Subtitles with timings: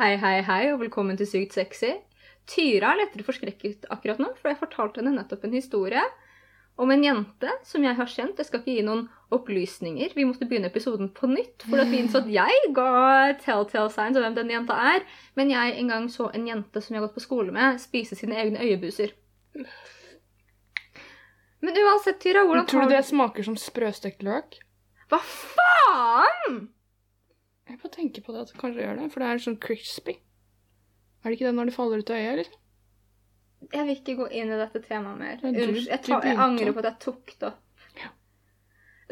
[0.00, 1.90] Hei, hei, hei, og velkommen til Sykt sexy.
[2.48, 6.00] Tyra er lettere forskrekket akkurat nå, for jeg fortalte henne nettopp en historie
[6.80, 8.40] om en jente som jeg har kjent.
[8.40, 9.02] Jeg skal ikke gi noen
[9.36, 10.14] opplysninger.
[10.16, 12.88] Vi måtte begynne episoden på nytt, for at vi innså at jeg ga
[13.44, 15.04] telltale signs om hvem denne jenta er.
[15.36, 18.16] Men jeg en gang så en jente som jeg har gått på skole med, spise
[18.16, 19.12] sine egne øyebuser.
[21.60, 24.62] Men uansett, Tyra, hvordan Tror du det smaker som sprøstekt løk?
[25.12, 26.70] Hva faen?!
[27.70, 30.16] Jeg bare tenker på det at det kanskje gjør det, for det er sånn crispy.
[31.20, 32.56] Er det ikke det når det faller ut av øyet, eller?
[33.74, 35.36] Jeg vil ikke gå inn i dette temaet mer.
[35.42, 35.86] Du- Unnskyld.
[35.90, 37.84] Jeg, tar, jeg angrer på at jeg tok det opp.
[38.00, 38.08] Ja.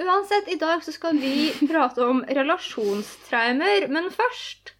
[0.06, 3.88] Uansett, i dag så skal vi prate om relasjonstraumer.
[3.92, 4.72] Men først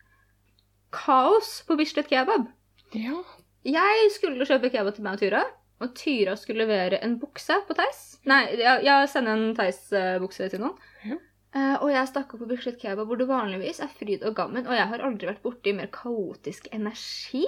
[0.95, 2.49] kaos på Bislett Kebab.
[2.97, 3.21] Ja.
[3.69, 5.43] Jeg skulle kjøpe kebab til meg og Tyra.
[5.85, 8.17] Og Tyra skulle levere en bukse på Theis.
[8.27, 10.79] Nei, jeg, jeg sender en Theis-bukse til noen.
[11.07, 11.19] Ja.
[11.57, 14.67] Eh, og jeg stakk opp på Bislett Kebab, hvor det vanligvis er fryd og gammen.
[14.69, 17.47] Og jeg har aldri vært borti mer kaotisk energi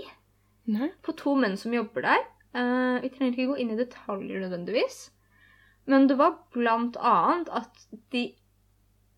[0.70, 0.88] Nei.
[1.04, 2.28] på to menn som jobber der.
[2.50, 5.02] Uh, vi trenger ikke gå inn i detaljer nødvendigvis.
[5.90, 7.84] Men det var blant annet at
[8.14, 8.24] de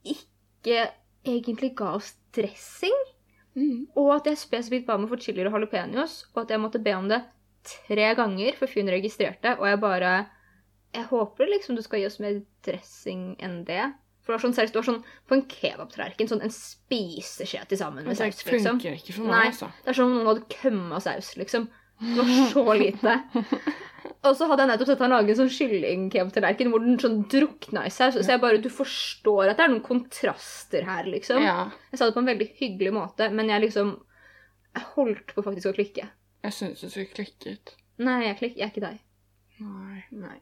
[0.03, 0.89] ikke
[1.23, 2.99] egentlig ga oss dressing.
[3.55, 3.87] Mm.
[4.01, 6.81] Og at jeg spesifikt ba om å få chilier og jalapeños, og at jeg måtte
[6.83, 7.21] be om det
[7.63, 9.57] tre ganger før hun registrerte.
[9.61, 10.15] Og jeg bare
[10.93, 13.87] Jeg håper liksom du skal gi oss mer dressing enn det.
[14.23, 17.81] For det var sånn, seriøst, det var sånn på en kebabtallerken, sånn en spiseskje til
[17.81, 18.79] sammen med saus, liksom.
[18.79, 19.33] Det funker ikke for Nei.
[19.35, 19.71] meg, altså.
[19.83, 21.67] Det er som om noen hadde kømma saus, liksom.
[22.03, 23.17] Det var så lite.
[24.23, 27.85] Og så hadde jeg nettopp sett han lage en sånn kyllingkebabtallerken hvor den sånn drukna
[27.89, 28.15] i saus.
[28.21, 31.43] Så jeg bare, du forstår at det er noen kontraster her, liksom.
[31.43, 31.67] Ja.
[31.91, 33.97] Jeg sa det på en veldig hyggelig måte, men jeg liksom
[34.73, 36.07] Jeg holdt på faktisk å klikke.
[36.47, 37.75] Jeg syns du skulle klikket.
[38.01, 39.03] Nei, jeg, klik, jeg er ikke deg.
[39.61, 39.99] Nei.
[40.17, 40.39] Nei.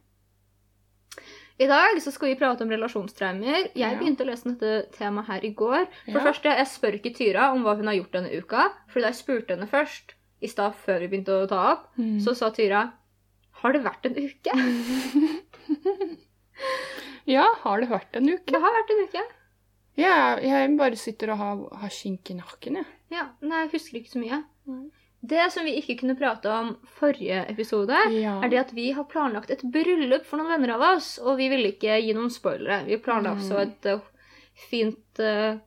[1.61, 3.67] I dag så skal vi prate om relasjonstraumer.
[3.75, 3.91] Jeg Ja.
[3.99, 5.87] begynte å lese dette temaet her i går.
[6.07, 6.25] For Ja.
[6.25, 8.73] første, Jeg spør ikke Tyra om hva hun har gjort denne uka.
[8.89, 12.19] For da jeg spurte henne først, i stad før vi begynte å ta opp, Mm.
[12.21, 12.93] så sa Tyra
[13.63, 14.51] Har det vært en uke?
[17.27, 18.47] Ja, har det vært en uke?
[18.47, 19.23] Det har vært en uke.
[19.97, 22.87] Ja, jeg bare sitter og har, har skink i nakken, jeg.
[23.11, 24.45] Ja, Nei, jeg husker ikke så mye.
[24.67, 24.91] Nei.
[25.23, 28.39] Det som vi ikke kunne prate om forrige episode, Ja.
[28.43, 31.49] er det at vi har planlagt et bryllup for noen venner av oss, og vi
[31.53, 32.87] ville ikke gi noen spoilere.
[32.87, 33.61] Vi planla også Mm.
[33.69, 34.01] et uh,
[34.71, 35.59] fint uh,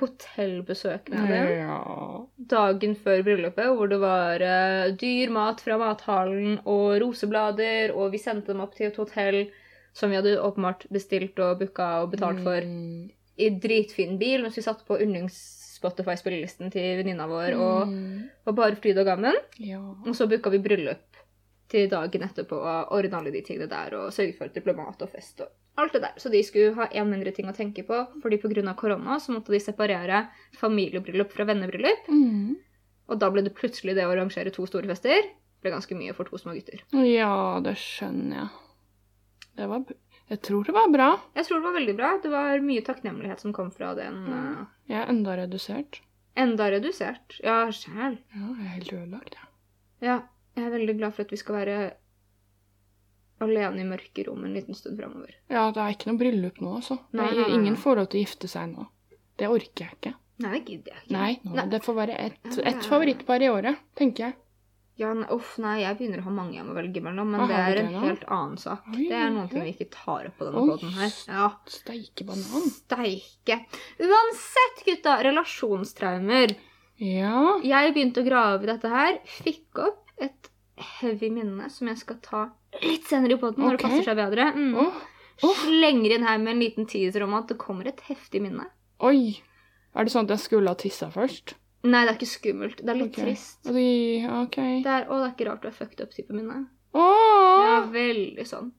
[0.00, 2.26] hotellbesøk med dem Ja.
[2.38, 8.18] dagen før bryllupet, hvor det var uh, dyr mat fra mathallen og roseblader, og vi
[8.18, 9.50] sendte dem opp til et hotell
[9.94, 13.10] som vi hadde åpenbart bestilt og booka og betalt for, Mm.
[13.38, 14.98] i dritfin bil, mens vi satt på
[15.84, 18.30] yndlings-Spotify-spillelisten til venninna vår, og Mm.
[18.46, 19.34] var bare fryd og gammen.
[19.58, 19.78] Ja.
[19.80, 21.16] Og så booka vi bryllup
[21.68, 25.40] til dagen etterpå og ordna alle de tingene der og sørget for diplomat og fest
[25.40, 26.12] og alt det der.
[26.16, 28.74] Så de skulle ha én mindre ting å tenke på, fordi pga.
[28.76, 30.28] korona så måtte de separere
[30.58, 32.06] familiebryllup fra vennebryllup.
[32.08, 32.56] Mm.
[33.08, 35.22] Og da ble det plutselig det å arrangere to store fester.
[35.62, 36.78] ble ganske mye for to små gutter.
[36.92, 38.48] ja, det skjønner jeg.
[39.56, 39.80] Det var
[40.32, 41.08] Jeg tror det var bra.
[41.36, 42.10] Jeg tror det var veldig bra.
[42.22, 44.22] Det var mye takknemlighet som kom fra den.
[44.24, 44.62] Mm.
[44.88, 46.00] Jeg er enda redusert.
[46.36, 47.36] enda redusert.
[47.44, 48.16] Ja, sjæl.
[48.34, 49.50] Ja, jeg er helt ødelagt, jeg.
[50.08, 50.16] Ja,
[50.56, 51.76] jeg er veldig glad for at vi skal være
[53.44, 55.36] alene i mørke rom en liten stund framover.
[55.52, 56.98] Ja, det er ikke noe bryllup nå, altså.
[57.12, 58.86] Nei, nei, nei, ingen forhold får lov til å gifte seg nå.
[59.38, 60.14] Det orker jeg ikke.
[60.44, 61.14] Nei, det gidder jeg ikke.
[61.14, 64.36] Nei, nå, det får være ett et favorittpar i året, tenker jeg.
[64.96, 67.56] Ja, uff, nei, jeg begynner å ha mange jeg må velge mellom, men Hva det
[67.58, 68.84] er en det helt annen sak.
[68.92, 71.16] Oi, Det er noen ting vi ikke tar opp på denne poden her.
[71.26, 72.68] Ja, Steike banan.
[72.70, 73.56] steike.
[73.98, 76.54] Uansett, gutta, relasjonstraumer.
[77.02, 77.56] Ja.
[77.66, 80.50] Jeg begynte å grave i dette her, fikk opp et
[81.00, 82.44] heavy minne som jeg skal ta
[82.82, 84.46] litt senere i poden, når det passer seg bedre.
[84.54, 84.78] Mm.
[84.78, 85.02] Oh.
[85.42, 85.58] Oh.
[85.66, 88.68] Slenger inn her med en liten teaser om at det kommer et heftig minne.
[89.02, 89.40] Oi.
[89.94, 91.56] Er det sånn at jeg skulle ha tissa først?
[91.84, 92.78] Nei, det er ikke skummelt.
[92.80, 93.26] Det er litt okay.
[93.28, 93.58] trist.
[93.68, 93.88] Og de,
[94.40, 94.56] ok.
[94.84, 96.62] Det er, å, det er ikke rart du er fucked up-type minne.
[96.94, 98.70] Det er veldig sånn.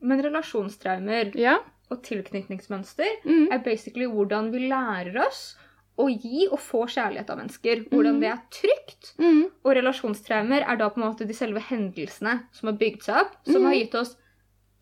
[0.00, 1.58] Men relasjonstraumer Ja.
[1.90, 3.48] og tilknytningsmønster Mm.
[3.52, 5.56] er basically hvordan vi lærer oss
[5.98, 7.82] å gi og få kjærlighet av mennesker.
[7.90, 9.10] Hvordan det er trygt.
[9.18, 9.50] Mm.
[9.64, 13.34] Og relasjonstraumer er da på en måte de selve hendelsene som har bygd seg opp,
[13.44, 13.66] som mm.
[13.66, 14.14] har gitt oss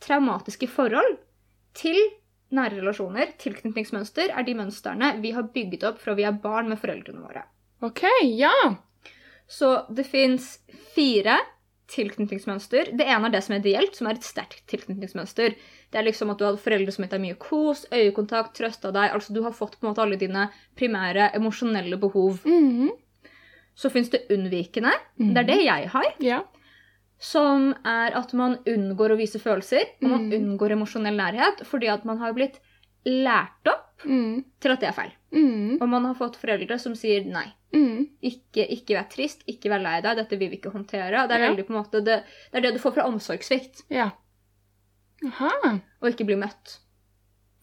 [0.04, 1.16] traumatiske forhold
[1.74, 1.96] til
[2.54, 3.34] nære relasjoner.
[3.40, 7.44] Tilknytningsmønster er de mønstrene vi har bygd opp fra vi er barn med foreldrene våre.
[7.84, 8.04] Ok,
[8.34, 8.54] ja.
[9.48, 10.58] Så det fins
[10.94, 11.38] fire
[11.88, 12.92] tilknytningsmønster.
[12.98, 15.54] Det ene er det som er ideelt, som er et sterkt tilknytningsmønster.
[15.88, 19.14] Det er liksom at du hadde foreldre som gitt deg mye kos, øyekontakt, trøsta deg.
[19.16, 22.42] Altså du har fått på en måte alle dine primære emosjonelle behov.
[22.44, 22.90] Mhm.
[23.78, 24.90] Så fins det unnvikende.
[25.16, 26.06] Det er det jeg har.
[26.18, 26.40] Ja.
[27.18, 30.32] Som er at man unngår å vise følelser, og man Mm.
[30.38, 32.60] unngår emosjonell nærhet fordi at man har blitt
[33.04, 34.44] lært opp Mm.
[34.60, 35.12] til at det er feil.
[35.32, 35.82] Mm.
[35.82, 38.08] Og man har fått foreldre som sier nei, Mm.
[38.22, 40.16] Ikke, ikke vær trist, ikke vær lei deg.
[40.16, 41.26] Dette vil vi ikke håndtere.
[41.28, 41.50] Det er, Ja.
[41.54, 44.10] veldig måte, det, det er det du får fra omsorgssvikt, Ja.
[46.00, 46.78] Og ikke bli møtt.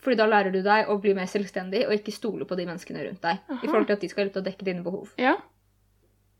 [0.04, 3.04] Fordi da lærer du deg å bli mer selvstendig og ikke stole på de menneskene
[3.07, 3.40] rundt deg.
[3.50, 3.60] Aha.
[3.63, 5.13] I forhold til at de skal ut å dekke dine behov.
[5.18, 5.38] Ja.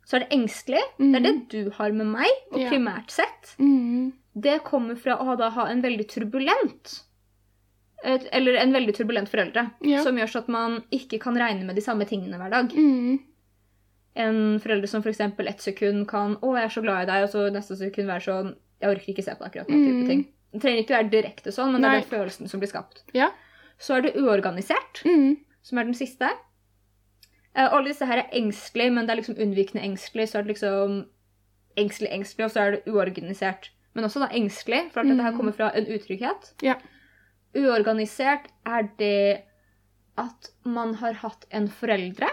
[0.06, 0.82] Så er det engstelig.
[1.00, 2.62] Det er det du har med meg, og Mhm.
[2.62, 2.70] Ja.
[2.70, 3.56] primært sett.
[3.60, 4.14] Mm.
[4.40, 7.02] Det kommer fra å da ha en veldig turbulent
[8.04, 9.72] et, Eller en veldig turbulent foreldre.
[9.82, 10.04] Ja.
[10.04, 12.70] Som gjør så at man ikke kan regne med de samme tingene hver dag.
[12.70, 13.20] Mm.
[14.16, 15.20] En forelder som f.eks.
[15.20, 18.22] ett sekund kan 'Å, jeg er så glad i deg', og så neste sekund være
[18.22, 19.86] sånn 'Jeg orker ikke se på deg akkurat nå'.
[19.86, 20.08] type Mm.
[20.08, 20.26] ting.
[20.54, 23.02] Det trenger ikke være direkte sånn, men det er den følelsen som blir skapt.
[23.14, 23.32] Ja.
[23.80, 25.38] Så er det uorganisert, Mm.
[25.64, 26.30] som er den siste.
[27.56, 30.28] Eh, alle disse her er engstelig, men det er liksom unnvikende engstelig.
[30.30, 31.06] Så er det liksom
[31.78, 33.70] engstelig, engstelig, og så er det uorganisert.
[33.96, 35.38] Men også da engstelig, for at dette her Mm.
[35.38, 36.54] kommer fra en utrygghet.
[36.62, 36.76] Ja.
[37.56, 39.44] Uorganisert er det
[40.18, 42.28] at man har hatt en foreldre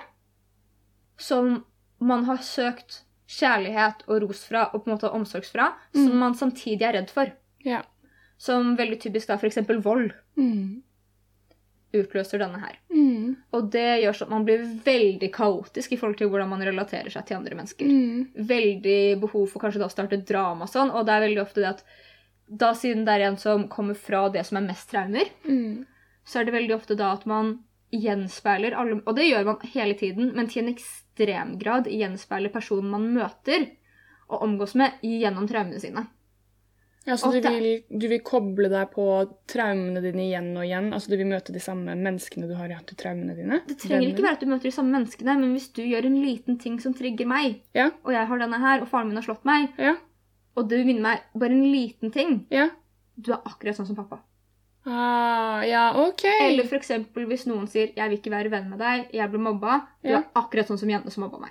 [1.18, 1.64] som
[2.00, 6.18] man har søkt kjærlighet og ros fra, og på en måte omsorgs fra, som Mm.
[6.18, 7.32] man samtidig er redd for.
[7.64, 7.82] Ja.
[8.38, 9.56] Som veldig typisk da f.eks.
[9.84, 10.82] vold Mm.
[11.92, 12.78] Utløser denne her.
[12.92, 13.36] Mm.
[13.52, 17.12] Og det gjør sånn at man blir veldig kaotisk i forhold til hvordan man relaterer
[17.12, 17.88] seg til andre mennesker.
[17.88, 18.46] Mm.
[18.52, 21.64] Veldig behov for kanskje da å starte drama og sånn, og det er veldig ofte
[21.64, 21.84] det at
[22.52, 25.84] da siden det er en som kommer fra det som er mest traumer, Mm.
[26.24, 27.58] så er det veldig ofte da at man
[27.92, 32.88] gjenspeiler alle Og det gjør man hele tiden, men til en ekstrem grad gjenspeiler personen
[32.90, 33.68] man møter
[34.30, 36.06] og omgås med gjennom traumene sine.
[37.04, 39.04] Ja, så du vil, du vil koble deg på
[39.50, 40.92] traumene dine igjen og igjen?
[40.94, 43.58] Altså du vil møte de samme menneskene du har hatt i traumene dine?
[43.66, 46.20] Det trenger ikke være at du møter de samme menneskene, men hvis du gjør en
[46.22, 47.90] liten ting som trigger meg, Ja.
[48.04, 49.96] og jeg har denne her, og faren min har slått meg, Ja.
[50.56, 52.68] og du minner meg bare en liten ting, Ja.
[53.20, 54.20] du er akkurat sånn som pappa.
[54.84, 56.24] Ah, ja, OK.
[56.42, 59.86] Eller eksempel hvis noen sier 'jeg vil ikke være venn med deg, jeg ble mobba',
[60.02, 61.50] du er akkurat sånn som jentene som mobba meg.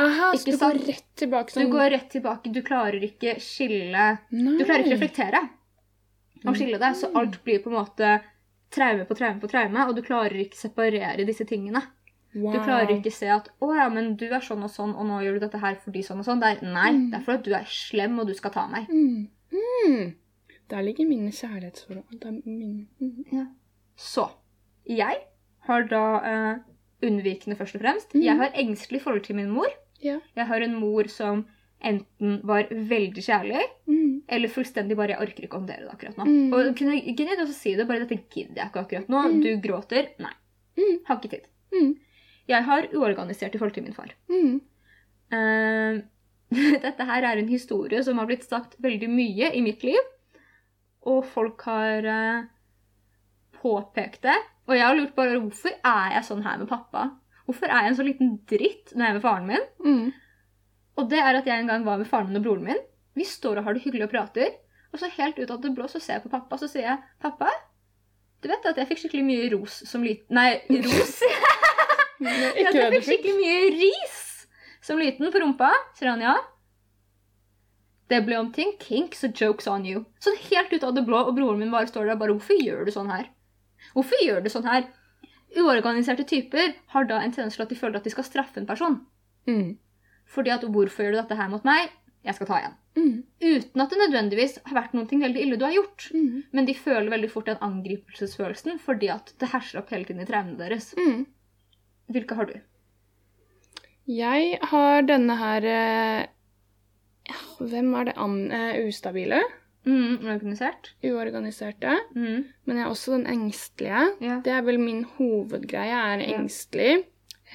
[0.00, 0.86] Aha, så du går sant?
[0.88, 4.56] rett tilbake Du sånn går rett tilbake, du klarer ikke skille Nei.
[4.58, 5.40] Du klarer ikke reflektere
[6.46, 7.16] og skille det, så Mm.
[7.20, 8.10] alt blir på en måte
[8.72, 11.82] traume på traume på traume, og du klarer ikke separere disse tingene.
[12.34, 12.52] wow.
[12.54, 15.18] Du klarer ikke se at 'å ja, men du er sånn og sånn, og nå
[15.20, 16.40] gjør du dette her fordi sånn og sånn'.
[16.40, 17.10] Det er, nei, Mm.
[17.10, 18.88] det er fordi du er slem, og du skal ta meg.
[18.88, 19.28] mm.
[19.52, 20.14] Mm.
[20.68, 22.46] Der ligger mine kjærlighetsforhold.
[22.46, 22.86] Min...
[23.02, 23.48] mm.
[23.96, 24.30] Så
[24.88, 25.16] jeg
[25.66, 26.58] har da eh,
[27.02, 28.14] unnvikende, først og fremst.
[28.14, 28.22] Mm.
[28.22, 29.66] Jeg har engstelig forhold til min mor.
[30.02, 30.18] Ja.
[30.36, 31.46] Jeg har en mor som
[31.80, 34.22] enten var veldig kjærlig, Mm.
[34.28, 36.26] eller fullstendig bare 'jeg orker ikke å håndtere det akkurat nå'.
[36.26, 36.52] Mm.
[36.52, 39.24] Og kunne, kunne jeg også si det, bare 'dette gidder jeg ikke akkurat nå'.
[39.32, 39.40] Mm.
[39.42, 40.08] Du gråter.
[40.18, 40.32] Nei.
[40.76, 40.98] Mm.
[41.06, 41.46] Har ikke tid.
[41.72, 41.96] Mm.
[42.48, 44.12] Jeg har uorganisert i forhold til min far.
[45.32, 46.02] Eh,
[46.82, 50.00] dette her er en historie som har blitt sagt veldig mye i mitt liv.
[51.06, 52.44] Og folk har uh,
[53.62, 54.36] påpekt det.
[54.68, 57.06] Og jeg har lurt bare hvorfor er jeg sånn her med pappa?
[57.50, 59.64] Hvorfor er jeg en så liten dritt når jeg er med faren min?
[59.82, 60.12] Mm.
[61.00, 62.84] Og det er at jeg en gang var med faren min og broren min.
[63.18, 64.54] Vi står og har det hyggelig og prater.
[64.94, 67.02] Og så helt ut av det blå så ser jeg på pappa så sier jeg,
[67.22, 67.50] 'Pappa,
[68.40, 71.18] du vet at jeg fikk skikkelig mye ros som liten Nei, ros?
[72.20, 73.04] Jeg fikk.
[73.06, 74.16] skikkelig mye ris
[74.84, 75.70] som liten på rumpa.
[75.96, 76.34] Sier han ja.
[78.12, 78.74] Det ble om ting.
[78.80, 80.02] Kinks og jokes on you.
[80.20, 82.60] Sånn helt ut av det blå, og broren min bare står der og bare Hvorfor
[82.60, 83.30] gjør du sånn her?
[83.94, 84.88] Hvorfor gjør du sånn her?
[85.58, 88.68] Uorganiserte typer har da en tendens til at de føler at de skal straffe en
[88.68, 89.00] person.
[89.48, 89.78] Mm.
[90.30, 91.90] Fordi at 'Hvorfor gjør du dette her mot meg?'
[92.24, 92.74] Jeg skal ta igjen.
[93.00, 93.22] Mm.
[93.40, 96.10] Uten at det nødvendigvis har vært noe veldig ille du har gjort.
[96.12, 96.42] Mm.
[96.52, 100.28] Men de føler veldig fort den angripelsesfølelsen fordi at det herser opp hele tiden i
[100.28, 100.92] traumene deres.
[100.98, 101.24] Mm.
[102.12, 102.58] Hvilke har du?
[104.10, 106.26] Jeg har denne her eh,
[107.60, 108.36] Hvem er det an...
[108.50, 109.40] Uh, ustabile?
[109.86, 110.90] Mm, organisert?
[111.04, 111.94] Uorganiserte.
[112.14, 112.44] Mm.
[112.66, 114.02] Men jeg er også den engstelige.
[114.22, 114.42] Yeah.
[114.44, 117.04] Det er vel min hovedgreie, Jeg er engstelig.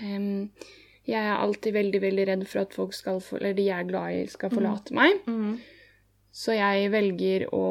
[0.02, 0.50] Um,
[1.06, 3.90] jeg er alltid veldig, veldig redd for at folk skal, for, eller de jeg er
[3.92, 5.20] glad i, skal forlate meg.
[5.30, 5.60] Mm.
[6.36, 7.66] Så jeg velger å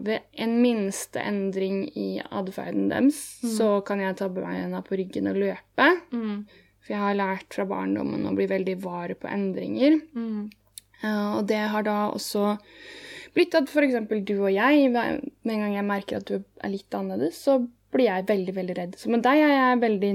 [0.00, 3.50] Ved en minste endring i atferden deres, Mm.
[3.56, 5.88] så kan jeg ta beina på ryggen og løpe.
[6.12, 6.46] Mm.
[6.80, 10.00] For jeg har lært fra barndommen å bli veldig var på endringer.
[10.16, 10.50] Mm.
[11.02, 12.58] Eh, og det har da også
[13.36, 13.98] blitt at f.eks.
[14.26, 17.58] du og jeg, med en gang jeg merker at du er litt annerledes, så
[17.90, 18.96] blir jeg veldig, veldig redd.
[19.00, 20.14] Så med deg er jeg veldig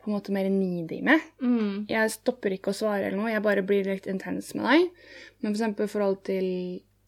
[0.00, 1.24] på en måte mer needy med.
[1.44, 1.86] Mm.
[1.90, 4.86] Jeg stopper ikke å svare eller noe, jeg bare blir litt intens med deg.
[5.44, 5.82] Men f.eks.
[5.84, 6.46] i forhold til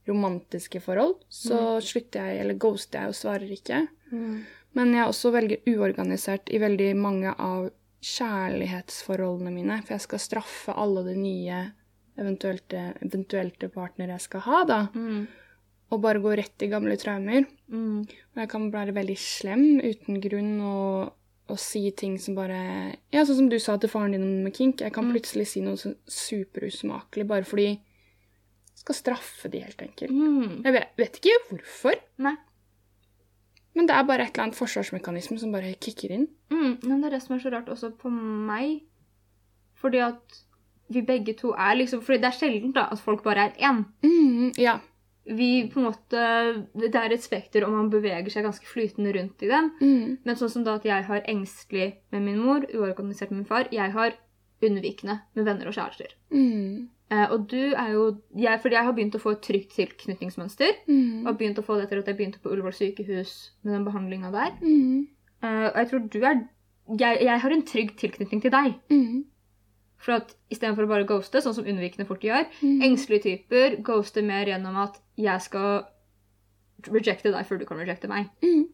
[0.09, 3.85] romantiske forhold, så slutter jeg, eller ghoster jeg og svarer ikke.
[4.11, 4.43] Mm.
[4.77, 7.71] Men jeg er også veldig uorganisert i veldig mange av
[8.03, 9.79] kjærlighetsforholdene mine.
[9.85, 11.61] For jeg skal straffe alle de nye
[12.19, 14.81] eventuelle, eventuelle partner jeg skal ha, da.
[14.95, 15.27] Mm.
[15.93, 17.45] Og bare gå rett i gamle traumer.
[17.69, 18.01] Mm.
[18.35, 21.13] Og jeg kan være veldig slem uten grunn og,
[21.53, 24.81] å si ting som bare Ja, sånn som du sa til faren din med kink.
[24.81, 25.13] Jeg kan Mm.
[25.13, 27.81] plutselig si noe sånn superusmakelig bare fordi jeg
[28.75, 30.11] skal straffe de, helt enkelt.
[30.11, 30.63] Mm.
[30.65, 32.37] Jeg vet, vet ikke hvorfor, Nei.
[33.75, 36.29] men det er bare et eller annet forsvarsmekanisme som bare kicker inn.
[36.51, 38.83] Mm, men det er det som er så rart også på meg.
[39.83, 40.43] Fordi at
[40.93, 43.85] vi begge to er liksom For det er sjelden da, at folk bare er én.
[44.05, 44.79] Mm, ja.
[45.25, 46.23] Vi på en måte
[46.75, 49.71] Det er et spekter, og man beveger seg ganske flytende rundt i dem.
[49.81, 53.47] Mm, Men sånn som da at jeg har engstelig med min mor, uorganisert med min
[53.47, 53.69] far.
[53.71, 54.13] Jeg har
[54.63, 56.13] unnvikende med venner og kjærester.
[56.31, 59.75] mm, Eh, og du er jo jeg, Fordi jeg har begynt å få et trygt
[59.77, 60.71] tilknytningsmønster.
[60.89, 63.75] mm, Og har begynt å få det etter at jeg begynte på Ullevål sykehus med
[63.75, 64.53] den behandlinga der.
[64.63, 65.07] mm,
[65.43, 66.49] Eh, og jeg tror du er
[66.99, 68.75] jeg, jeg har en trygg tilknytning til deg.
[68.91, 69.25] mm,
[70.03, 72.81] For at istedenfor å bare ghoste, sånn som unnvikende fort gjør, mm.
[72.89, 75.85] engstelige typer ghoster mer gjennom at jeg skal
[76.91, 78.31] rejecte deg før du kan rejecte meg.
[78.43, 78.65] Mm,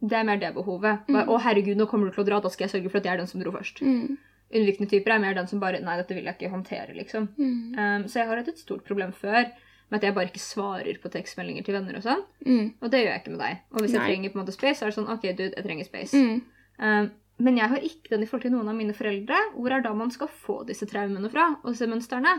[0.00, 1.08] Det er mer det behovet.
[1.10, 1.24] Mm.
[1.26, 3.16] Å, herregud, nå kommer du til å dra, da skal jeg sørge for at jeg
[3.16, 3.80] er den som dro først.
[3.82, 4.18] mm,
[4.54, 7.26] Unnvikende typer er mer den som bare Nei, dette vil jeg ikke håndtere, liksom.
[7.36, 9.50] mm, Um, så jeg har hatt et stort problem før
[9.90, 12.22] med at jeg bare ikke svarer på tekstmeldinger til venner og sånn.
[12.46, 13.58] mm, Og det gjør jeg ikke med deg.
[13.72, 15.64] Og hvis jeg trenger på en måte space, så er det sånn OK, dude, jeg
[15.66, 16.14] trenger space.
[16.16, 16.40] mm,
[16.78, 19.36] Um, men jeg har ikke den i forhold til noen av mine foreldre.
[19.54, 21.44] Hvor er da man skal få disse traumene fra?
[21.62, 22.32] Og disse mønstrene?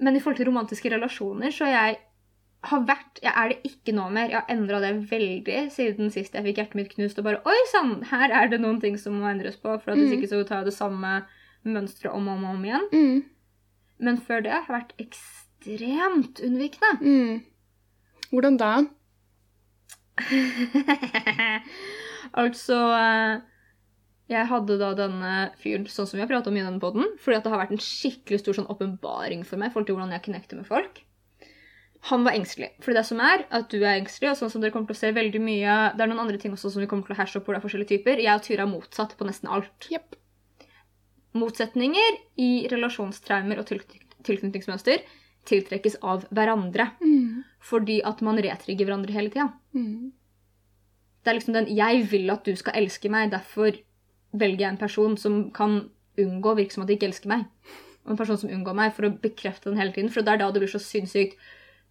[0.00, 1.98] Men i forhold til romantiske relasjoner så jeg
[2.66, 4.28] har vært Jeg er det ikke nå mer.
[4.32, 7.58] Jeg har endra det veldig siden sist jeg fikk hjertet mitt knust og bare Oi
[7.70, 9.76] sann, her er det noen ting som må endres på.
[9.80, 10.16] For at hvis Mm.
[10.18, 11.12] ikke så tar jeg det samme
[11.64, 12.88] mønsteret om og om, og om igjen.
[12.92, 13.24] mm,
[14.00, 16.92] Men før det har jeg vært ekstremt unnvikende.
[17.00, 17.42] mm.
[18.32, 18.72] Hvordan da?
[22.42, 23.40] altså eh,
[24.26, 27.38] Jeg hadde da denne fyren sånn som vi har pratet om i denne podden, fordi
[27.44, 30.24] det har vært en skikkelig stor sånn åpenbaring for meg i forhold til hvordan jeg
[30.24, 31.02] connecter med folk.
[32.10, 32.72] Han var engstelig.
[32.82, 35.00] For det som er, at du er engstelig, og sånn som dere kommer til å
[35.00, 37.38] se veldig mye Det er noen andre ting også som vi kommer til å hashe
[37.38, 38.22] opp hvor det er forskjellige typer.
[38.22, 39.88] Jeg og Tyra er motsatt på nesten alt.
[39.90, 40.18] Yep.
[41.36, 45.02] Motsetninger i relasjonstraumer og tilkny- tilknytningsmønster
[45.46, 46.90] tiltrekkes av hverandre.
[47.02, 49.52] Mm, Fordi at man retrigger hverandre hele tida.
[49.74, 50.12] mm,
[51.22, 53.74] Det er liksom den 'jeg vil at du skal elske meg', derfor
[54.32, 55.84] velger jeg en person som kan
[56.20, 57.46] unngå å virke som at de ikke elsker meg.
[58.06, 60.10] Og en person som unngår meg, for å bekrefte den hele tiden.
[60.14, 61.38] For det er da det blir så sinnssykt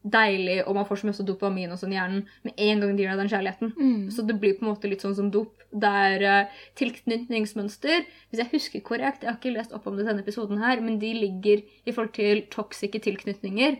[0.05, 3.03] deilig, og man får så mye dopamin og sånn i hjernen med en gang de
[3.03, 3.71] gir deg den kjærligheten.
[3.73, 4.03] mm.
[4.13, 5.63] Så det blir på en måte litt sånn som dop.
[5.73, 8.05] Det er uh, tilknytningsmønster.
[8.29, 10.83] Hvis jeg husker korrekt, jeg har ikke lest opp om det i denne episoden her,
[10.85, 13.79] men de ligger i forhold til toksiske tilknytninger,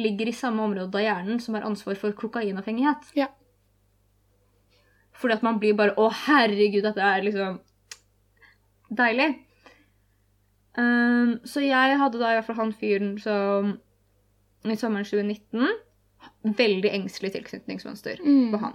[0.00, 3.12] ligger i samme område av hjernen som har ansvar for kokainavhengighet.
[3.18, 3.28] Ja.
[5.20, 7.60] Fordi at man blir bare Å, herregud, dette er liksom
[8.90, 9.30] deilig.
[10.78, 13.72] Um, så jeg hadde da i hvert fall han fyren som
[14.70, 15.66] i sommeren 2019
[16.44, 18.50] Veldig engstelig tilknytningsmønster Mm.
[18.52, 18.74] på han.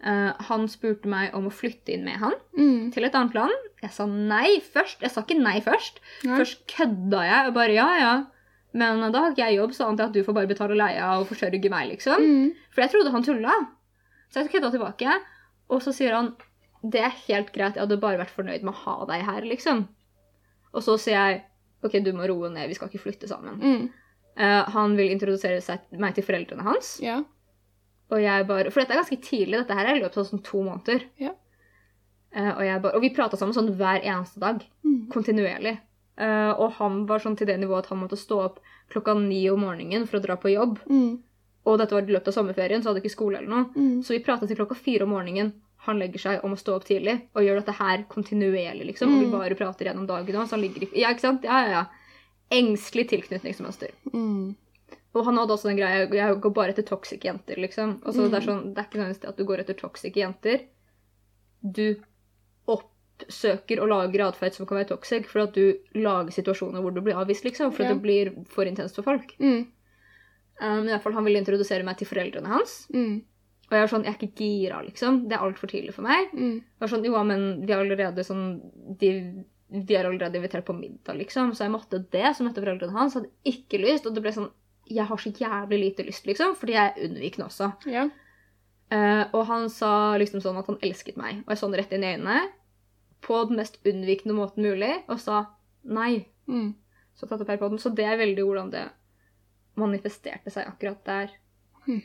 [0.00, 2.90] Uh, han spurte meg om å flytte inn med han Mm.
[2.92, 3.52] til et annet land.
[3.82, 5.00] Jeg sa nei først.
[5.02, 6.00] Jeg sa ikke nei først.
[6.24, 6.38] Nei.
[6.40, 8.14] Først kødda jeg og bare ja, ja.
[8.72, 11.18] Men da hadde ikke jeg jobb, så antar jeg at du får bare betale leia
[11.20, 12.20] og forsørge meg, liksom.
[12.20, 12.54] Mm.
[12.72, 13.54] For jeg trodde han tulla.
[14.30, 15.20] Så jeg kødda tilbake.
[15.70, 16.34] Og så sier han
[16.82, 19.84] det er helt greit, jeg hadde bare vært fornøyd med å ha deg her, liksom.
[20.70, 21.42] Og så sier jeg
[21.84, 23.60] OK, du må roe ned, vi skal ikke flytte sammen.
[23.60, 23.84] Mm.
[24.40, 26.94] Uh, han vil introdusere seg, meg til foreldrene hans.
[27.04, 27.20] Ja.
[28.10, 29.62] Og jeg bare, For dette er ganske tidlig.
[29.62, 31.06] Dette her er i løpet av sånn to måneder.
[31.20, 31.32] Ja.
[32.36, 34.60] Uh, og, jeg bare, og vi prata sammen sånn hver eneste dag.
[34.84, 35.00] Mm.
[35.12, 35.78] Kontinuerlig.
[36.20, 38.60] Uh, og han var sånn til det nivået at han måtte stå opp
[38.92, 40.82] klokka ni om morgenen for å dra på jobb.
[40.90, 41.16] Mm.
[41.68, 43.66] Og dette var i løpet av sommerferien, så hadde ikke skole eller noe.
[43.72, 44.00] Mm.
[44.04, 45.54] Så vi prata til klokka fire om morgenen.
[45.86, 49.14] Han legger seg om å stå opp tidlig og gjør dette her kontinuerlig, liksom.
[49.14, 49.32] Og vi Mm.
[49.38, 50.50] bare prater gjennom dagen hans.
[50.50, 51.42] han ligger i Ja, ikke sant?
[51.42, 51.84] Ja, ja, ja.
[52.52, 53.90] Engstelig tilknytningsmønster.
[54.12, 54.56] Mm.
[55.14, 58.00] Og han hadde også den greia Jeg går bare etter toxic jenter, liksom.
[58.04, 58.30] Altså, Mm.
[58.30, 60.60] det, er sånn, det er ikke nødvendigvis at du går etter toxic jenter.
[61.64, 61.96] Du
[62.68, 67.00] oppsøker og lager atferd som kan være toxic, for at du lager situasjoner hvor du
[67.00, 67.72] blir avvist, liksom.
[67.72, 67.90] For Ja.
[67.90, 69.34] at det blir for intenst for folk.
[69.40, 69.66] Mm.
[70.60, 72.86] Um, i hvert fall, Han ville introdusere meg til foreldrene hans.
[72.92, 73.22] Mm.
[73.70, 75.18] Og jeg var sånn, jeg er ikke gira, liksom.
[75.30, 76.32] Det er altfor tidlig for meg.
[76.34, 76.56] Mm.
[76.58, 78.46] Jeg var sånn, jo, men de har allerede sånn
[78.98, 79.10] De,
[79.70, 81.52] de er allerede invitert på middag, liksom.
[81.54, 82.24] Så jeg måtte det.
[82.34, 83.14] Så møtte foreldrene hans.
[83.14, 84.08] Hadde ikke lyst.
[84.10, 84.50] Og det ble sånn
[84.90, 86.56] Jeg har så jævlig lite lyst, liksom.
[86.58, 87.70] Fordi jeg er unnvikende også.
[87.94, 88.08] Ja.
[88.90, 91.44] Uh, og han sa liksom sånn at han elsket meg.
[91.44, 92.40] Og jeg så han rett inn i øynene.
[93.22, 94.96] På den mest unnvikende måten mulig.
[95.06, 95.44] Og sa
[95.86, 96.24] nei.
[96.50, 96.72] Mm.
[97.14, 97.78] Så tatt opp her på den.
[97.78, 98.88] Så det er veldig hvordan det
[99.78, 101.36] manifesterte seg akkurat der.
[101.86, 102.02] Hmm.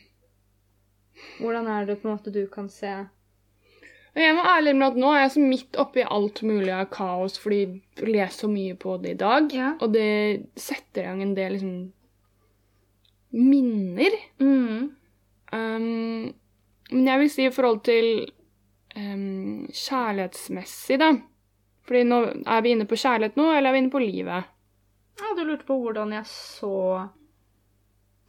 [1.40, 2.94] Hvordan er det på en måte du kan se
[4.16, 7.34] jeg må ærlig med at nå er jeg så midt oppi alt mulig av kaos
[7.42, 9.50] fordi jeg leser så mye på det i dag.
[9.52, 9.74] Ja.
[9.84, 11.76] Og det setter i gang en del liksom
[13.36, 14.16] minner.
[14.40, 14.92] mm.
[15.56, 16.34] Um,
[16.92, 18.08] men jeg vil si i forhold til
[18.98, 21.12] um, kjærlighetsmessig, da.
[21.86, 24.52] Fordi nå er vi inne på kjærlighet nå, eller er vi inne på livet?
[25.20, 26.74] Ja, du lurte på hvordan jeg så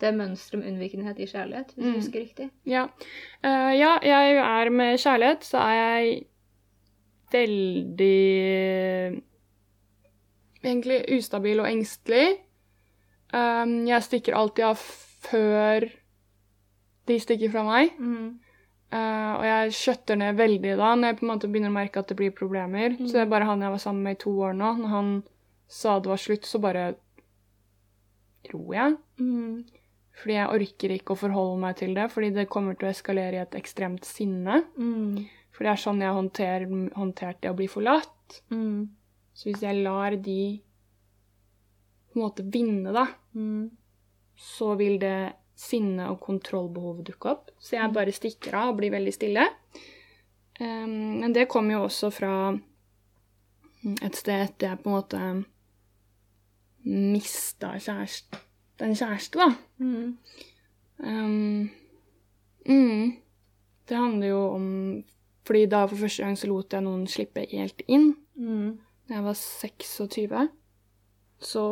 [0.01, 1.93] det mønsteret med unnvikenhet i kjærlighet, hvis Mm.
[1.93, 2.51] jeg husker riktig.
[2.67, 2.83] Ja.
[3.45, 6.27] Uh, ja, jeg er med kjærlighet, så er jeg
[7.33, 9.23] veldig
[10.67, 12.39] Egentlig ustabil og engstelig.
[13.35, 14.81] Um, jeg stikker alltid av
[15.27, 15.87] før
[17.07, 17.93] de stikker fra meg.
[18.01, 18.33] Mm.
[18.91, 22.03] Uh, og jeg skjøtter ned veldig da, når jeg på en måte begynner å merke
[22.03, 22.97] at det blir problemer.
[22.97, 23.07] Mm.
[23.07, 24.73] Så det er bare han jeg var sammen med i to år nå.
[24.81, 25.13] Når han
[25.71, 26.85] sa det var slutt, så bare
[28.49, 28.97] dro jeg.
[29.23, 29.65] Mm.
[30.17, 33.37] Fordi jeg orker ikke å forholde meg til det, fordi det kommer til å eskalere
[33.37, 34.63] i et ekstremt sinne.
[34.81, 35.27] Mm.
[35.53, 36.65] For det er sånn jeg håndter,
[36.97, 38.39] håndterte det å bli forlatt.
[38.53, 38.87] Mm.
[39.37, 40.41] Så hvis jeg lar de
[42.13, 43.07] på en måte vinne, da,
[43.37, 43.71] Mm.
[44.37, 47.51] så vil det sinne og kontrollbehovet dukke opp.
[47.61, 49.45] Så jeg bare stikker av og blir veldig stille.
[50.61, 52.33] Um, men det kommer jo også fra
[54.03, 55.21] et sted etter jeg på en måte
[56.87, 57.75] mista
[58.79, 59.55] kjæreste, en kjæreste, da.
[59.79, 60.19] Mm.
[60.99, 61.71] Um,
[62.69, 63.17] mm,
[63.89, 65.05] det handler jo om
[65.47, 68.17] Fordi da for første gang så lot jeg noen slippe helt inn.
[68.35, 68.79] Mm.
[69.07, 70.49] Da jeg var 26,
[71.39, 71.63] så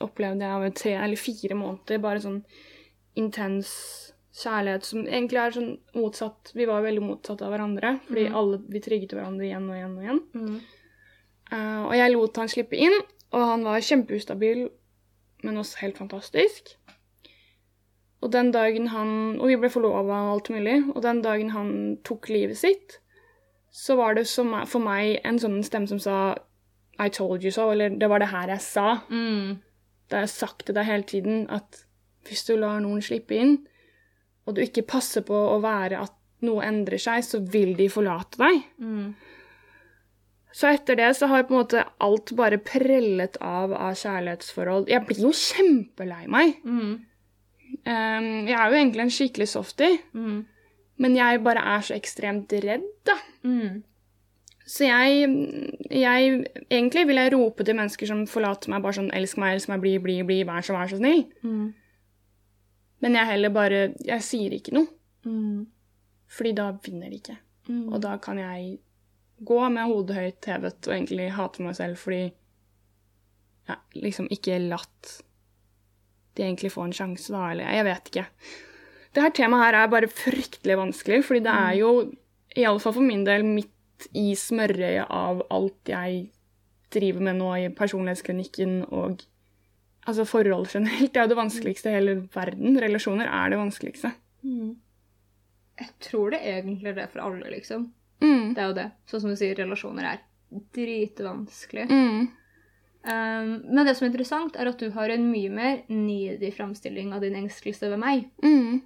[0.00, 2.38] opplevde jeg over tre eller fire måneder bare sånn
[3.20, 3.68] intens
[4.38, 8.34] kjærlighet som egentlig er sånn motsatt Vi var veldig motsatt av hverandre, fordi Mm.
[8.34, 10.22] alle, vi trygget hverandre igjen og igjen og igjen.
[10.34, 10.60] Mm.
[11.52, 12.96] Uh, og jeg lot han slippe inn,
[13.32, 14.70] og han var kjempeustabil,
[15.44, 16.74] men også helt fantastisk.
[18.18, 20.80] Og den dagen han Og vi ble forlova og alt mulig.
[20.94, 22.98] Og den dagen han tok livet sitt,
[23.70, 26.34] så var det som, for meg en sånn stemme som sa
[26.98, 28.88] I told you so, eller det var det her jeg sa.
[29.06, 29.60] Mm.
[30.08, 31.84] Det har jeg sagt til deg hele tiden, at
[32.26, 33.58] hvis du lar noen slippe inn,
[34.48, 36.14] og du ikke passer på å være at
[36.48, 38.62] noe endrer seg, så vil de forlate deg.
[38.80, 39.12] Mm.
[40.58, 44.88] Så etter det så har på en måte alt bare prellet av av kjærlighetsforhold.
[44.90, 46.56] Jeg blir jo kjempelei meg.
[46.64, 46.94] Mm.
[47.86, 50.46] Um, jeg er jo egentlig en skikkelig softie, Mm.
[50.98, 53.14] men jeg bare er så ekstremt redd, da.
[53.44, 53.82] Mm.
[54.68, 55.28] Så jeg,
[55.90, 59.68] jeg Egentlig vil jeg rope til mennesker som forlater meg, bare sånn 'Elsk meg, elsk
[59.68, 61.28] meg, bli, bli, bli, vær så, vær så snill'.
[61.44, 61.72] Mm.
[63.00, 64.88] Men jeg heller bare Jeg sier ikke noe,
[65.24, 65.66] Mm.
[66.28, 67.38] fordi da vinner de ikke.
[67.68, 67.92] Mm.
[67.92, 68.78] Og da kan jeg
[69.46, 72.22] gå med hodet høyt hevet og egentlig hate meg selv fordi
[73.68, 75.18] jeg liksom ikke latt
[76.38, 78.24] de egentlig få en sjanse, da, eller jeg vet ikke.
[79.14, 81.90] Det her temaet her er bare fryktelig vanskelig, fordi det er jo,
[82.54, 86.28] i alle fall for min del, midt i smørøyet av alt jeg
[86.94, 89.24] driver med nå i personlighetsklinikken og
[90.08, 91.12] altså forhold generelt.
[91.12, 92.78] Det er jo det vanskeligste i hele verden.
[92.80, 94.12] Relasjoner er det vanskeligste.
[94.46, 94.76] Mm.
[95.78, 97.90] Jeg tror det egentlig er det for alle, liksom.
[98.22, 98.54] Mm.
[98.54, 98.88] Det er jo det.
[99.10, 100.20] Sånn som du sier, relasjoner er
[100.74, 101.86] dritvanskelig.
[101.90, 102.28] Mm.
[103.08, 107.14] Um, men det som er interessant, er at du har en mye mer nidig framstilling
[107.14, 108.26] av din engstelse ved meg.
[108.44, 108.80] Mm.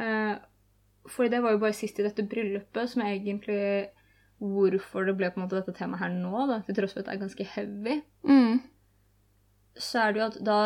[0.00, 0.34] Uh,
[1.08, 3.60] for det var jo bare sist i dette bryllupet som er egentlig
[4.42, 7.08] hvorfor det ble på en måte dette temaet her nå, da, til tross for at
[7.08, 8.00] det er ganske heavy.
[8.26, 8.58] Mm.
[9.80, 10.58] Så er det jo at da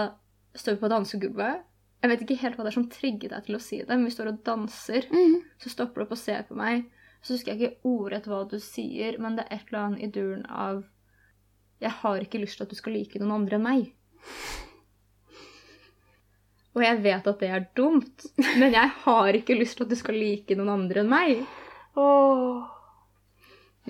[0.58, 1.66] står vi på dansegulvet.
[2.00, 4.08] Jeg vet ikke helt hva det er som trigget deg til å si det, men
[4.08, 5.06] vi står og danser.
[5.12, 5.36] Mm.
[5.60, 6.88] Så stopper du opp og ser på meg.
[7.20, 10.12] Så husker jeg ikke ordrett hva du sier, men det er et eller annet i
[10.14, 10.82] duren av
[11.80, 13.86] Jeg har ikke lyst til at du skal like noen andre enn meg.
[16.76, 18.26] Og jeg vet at det er dumt,
[18.60, 21.42] men jeg har ikke lyst til at du skal like noen andre enn meg.
[21.98, 22.60] Åh.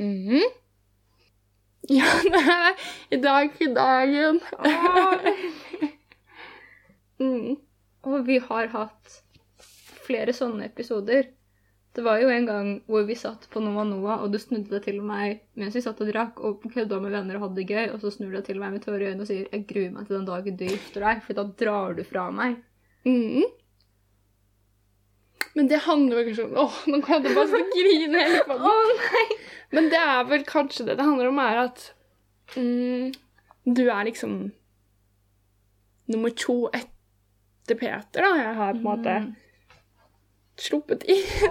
[0.01, 0.47] Mhm.
[1.91, 4.39] Ja, det er i dag i dagen.
[7.23, 7.57] mm.
[8.07, 9.17] Og vi har hatt
[10.07, 11.29] flere sånne episoder.
[11.95, 14.85] Det var jo en gang hvor vi satt på Noa Noa, og du snudde deg
[14.85, 17.89] til meg mens vi satt og drakk og kødda med venner og hadde det gøy,
[17.91, 19.91] og så snur du deg til meg med tårer i øynene og sier 'Jeg gruer
[19.97, 22.57] meg til den dagen du gifter deg', for da drar du fra meg.
[23.05, 23.43] Mhm.
[25.57, 28.63] Men det handler vel kanskje om Åh, nå kan jeg bare grine hele tiden.
[28.63, 29.27] oh, nei!
[29.73, 31.93] Men det er vel kanskje det det handler om, er at
[32.57, 33.13] mm,
[33.75, 34.53] du er liksom
[36.11, 38.31] nummer to etter Peter, da.
[38.39, 39.35] Jeg har på en måte Mm.
[40.61, 41.25] Sluppet inn.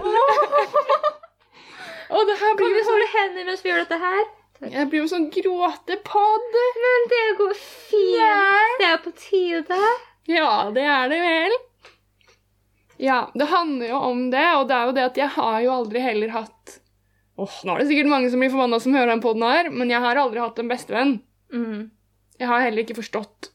[2.10, 4.22] Og det her blir jo sånn hender mens vi gjør dette her?
[4.66, 6.56] Jeg blir jo sånn gråtepod.
[6.84, 8.78] Men det går fint.
[8.80, 9.78] Det er på tide.
[10.30, 11.54] Ja, det er det vel.
[13.00, 15.70] Ja, det handler jo om det, og det er jo det at jeg har jo
[15.72, 16.74] aldri heller hatt
[17.40, 19.88] Åh, nå er det sikkert mange som blir forbanna som hører den poden her, men
[19.88, 21.14] jeg har aldri hatt en bestevenn.
[21.48, 21.86] Mm.
[22.36, 23.48] Jeg har heller ikke forstått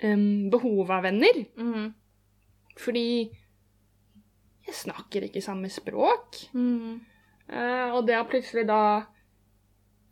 [0.00, 1.90] um, behovet av venner, Mm.
[2.80, 3.02] fordi
[4.66, 6.40] jeg snakker ikke samme språk.
[6.54, 7.00] Mm.
[7.46, 8.80] Uh, og det å plutselig da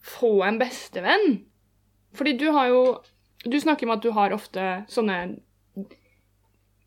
[0.04, 1.40] få en bestevenn
[2.14, 2.82] Fordi du har jo
[3.42, 5.16] Du snakker om at du har ofte sånne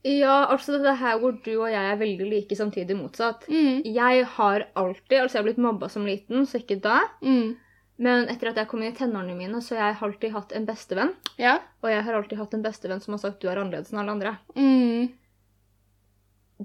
[0.08, 3.44] Ja, altså det her hvor du og jeg er veldig like, samtidig motsatt.
[3.50, 7.02] mm, Jeg har alltid Altså, jeg har blitt mobba som liten, så ikke da.
[7.22, 7.56] mm,
[8.00, 10.66] Men etter at jeg kom inn i tenårene mine, så har jeg alltid hatt en
[10.70, 11.12] bestevenn.
[11.42, 11.58] Ja.
[11.84, 14.14] Og jeg har alltid hatt en bestevenn som har sagt du er annerledes enn alle
[14.16, 14.36] andre.
[14.56, 15.10] Mm,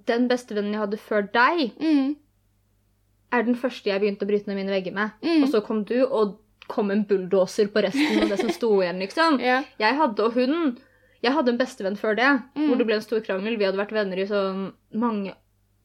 [0.09, 2.15] Den bestevennen jeg hadde før deg, mm,
[3.33, 5.11] er den første jeg begynte å bryte ned mine vegger med.
[5.25, 5.43] mm.
[5.45, 9.01] Og så kom du, og kom en bulldoser på resten av det som sto igjen,
[9.03, 9.39] liksom.
[9.45, 9.65] yeah.
[9.83, 10.79] Jeg hadde, og hun
[11.23, 12.67] Jeg hadde en bestevenn før det, Mm.
[12.67, 13.55] hvor det ble en stor krangel.
[13.57, 15.35] Vi hadde vært venner i sånn mange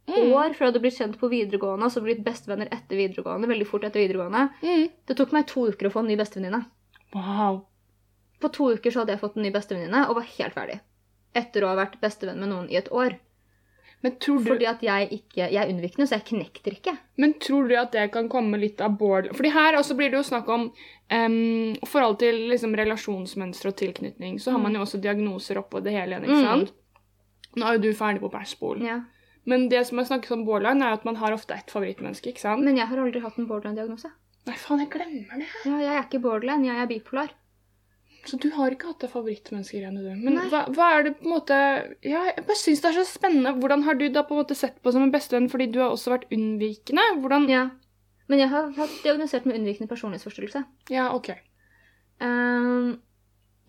[0.07, 3.45] Mm, år før jeg hadde blitt kjent på videregående, og så blitt bestevenner etter videregående.
[3.51, 4.49] veldig fort etter videregående.
[4.63, 4.85] mm.
[5.05, 6.61] Det tok meg to uker å få en ny bestevenninne.
[7.13, 7.65] Wow.
[8.39, 10.79] På to uker så hadde jeg fått en ny bestevenninne og var helt ferdig.
[11.35, 13.17] Etter å ha vært bestevenn med noen i et år.
[14.03, 16.93] Men tror du Fordi at jeg ikke Jeg er unnvikende, så jeg knekter ikke.
[17.17, 20.19] Men tror du at det kan komme litt av borderline Fordi her også blir det
[20.19, 24.37] jo snakk om um, forhold til liksom relasjonsmønster og tilknytning.
[24.39, 26.45] Så har man jo også diagnoser oppå det hele igjen, ikke Mm.
[26.45, 26.73] sant?
[27.57, 28.85] Nå er jo du ferdig på bæsjbolen.
[28.85, 28.99] Ja.
[29.45, 32.41] Men det som er snakket om borderline, er at man har ofte ett favorittmenneske, ikke
[32.43, 32.63] sant?
[32.63, 34.11] Men jeg har aldri hatt en borderline-diagnose.
[34.45, 35.47] Nei, faen, jeg glemmer det.
[35.65, 37.29] Ja, jeg er ikke borderline, jeg er bipolar.
[38.25, 40.23] Så du har ikke hatt det favorittmenneskegreiene, du.
[40.25, 41.57] Men hva, hva er det på en måte
[42.03, 43.53] Ja, jeg bare syns det er så spennende.
[43.61, 45.93] Hvordan har du da på en måte sett på som en bestevenn fordi du har
[45.95, 47.05] også vært unnvikende?
[47.21, 47.67] Hvordan Ja.
[48.27, 50.65] Men jeg har hatt diagnosert med unnvikende personlighetsforstyrrelse.
[50.91, 51.29] Ja, OK.
[52.19, 52.97] Um,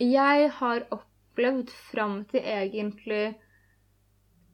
[0.03, 3.37] jeg har opplevd fram til egentlig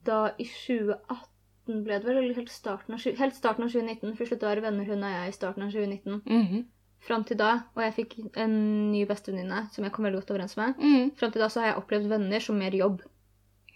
[0.05, 4.21] da i 2018 ble det vel, eller helt starten av, helt starten av 2019, for
[4.21, 6.21] vi slutta å være venner, hun og jeg, i starten av 2019.
[6.25, 6.65] Mhm.
[7.05, 8.55] Fram til da, og jeg fikk en
[8.89, 10.79] ny bestevenninne som jeg kom veldig godt overens med.
[10.81, 11.11] Mm.
[11.19, 13.03] Fram til da så har jeg opplevd venner som mer jobb.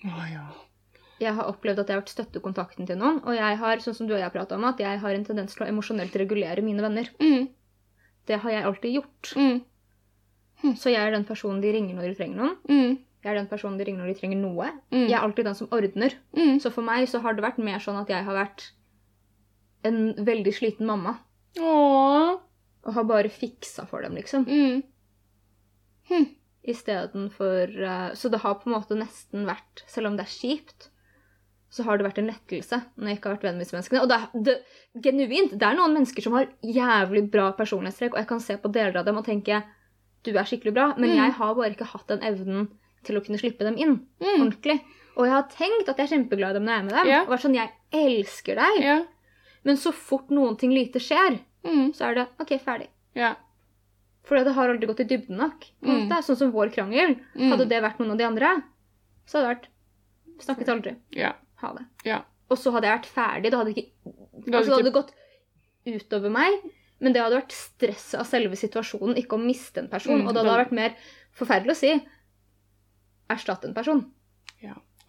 [0.07, 0.47] Oh, ja.
[1.19, 4.09] Jeg har opplevd at jeg har vært støttekontakten til noen, og jeg har, sånn som
[4.09, 6.81] du og jeg pratet om, at jeg har en tendens til å emosjonelt regulere mine
[6.85, 7.11] venner.
[7.19, 7.49] Mm.
[8.29, 9.33] Det har jeg alltid gjort.
[9.35, 10.73] Mm.
[10.79, 12.57] Så jeg er den personen de ringer når de trenger noen.
[12.69, 12.97] Mm.
[13.19, 14.73] Jeg er den personen de ringer når de trenger noe.
[14.95, 15.05] Mm.
[15.05, 16.17] Jeg er alltid den som ordner.
[16.37, 16.59] Mm.
[16.63, 18.69] Så for meg så har det vært mer sånn at jeg har vært
[19.87, 21.17] en veldig sliten mamma.
[21.59, 22.39] Åh.
[22.89, 24.47] Og har bare fiksa for dem, liksom.
[24.49, 24.81] Mm.
[26.09, 26.25] Hm.
[26.69, 30.89] Istedenfor uh, Så det har på en måte nesten vært Selv om det er kjipt,
[31.69, 34.01] så har det vært en lettelse når jeg ikke har vært venn med disse menneskene.
[34.01, 34.55] Og det, det,
[35.05, 38.71] genuint, det er noen mennesker som har jævlig bra personlighetstrekk, og jeg kan se på
[38.73, 39.59] deler av dem og tenke
[40.25, 41.19] du er skikkelig bra, men Mm.
[41.19, 42.65] jeg har bare ikke hatt den evnen
[43.05, 44.41] til å kunne slippe dem inn Mm.
[44.47, 44.79] ordentlig.
[45.15, 47.07] Og jeg har tenkt at jeg er kjempeglad i dem når jeg er med dem.
[47.13, 47.21] Ja.
[47.21, 47.71] Og vært sånn, jeg
[48.01, 48.81] elsker deg.
[48.89, 48.97] Ja.
[49.63, 51.91] Men så fort noen ting lite skjer, Mm.
[51.93, 52.87] så er det OK, ferdig.
[53.17, 53.33] Ja.
[54.23, 55.65] For det har aldri gått i dybden nok.
[55.83, 56.09] Mm.
[56.23, 57.17] Sånn som vår krangel.
[57.35, 57.51] Mm.
[57.51, 58.51] Hadde det vært noen av de andre,
[59.25, 59.69] så hadde det vært
[60.39, 60.93] Snakket aldri.
[61.11, 61.33] Ja.
[61.59, 61.81] Ha det.
[62.07, 62.21] Ja.
[62.47, 63.49] Og så hadde jeg vært ferdig.
[63.51, 64.13] Det hadde ikke, Det
[64.45, 66.61] hadde altså, det hadde ikke- gått utover meg.
[67.01, 70.21] Men det hadde vært stresset av selve situasjonen, ikke å miste en person.
[70.21, 70.95] Mm, og det hadde vært mer
[71.35, 71.91] forferdelig å si
[73.29, 74.05] erstatt en person.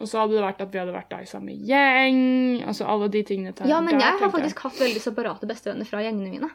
[0.01, 2.65] Og så hadde det vært at vi hadde vært da i samme gjeng.
[2.67, 3.69] Altså alle de tingene der.
[3.69, 6.51] Ja, men der, jeg har faktisk faktisk hatt veldig separate bestevenner fra gjengene mine.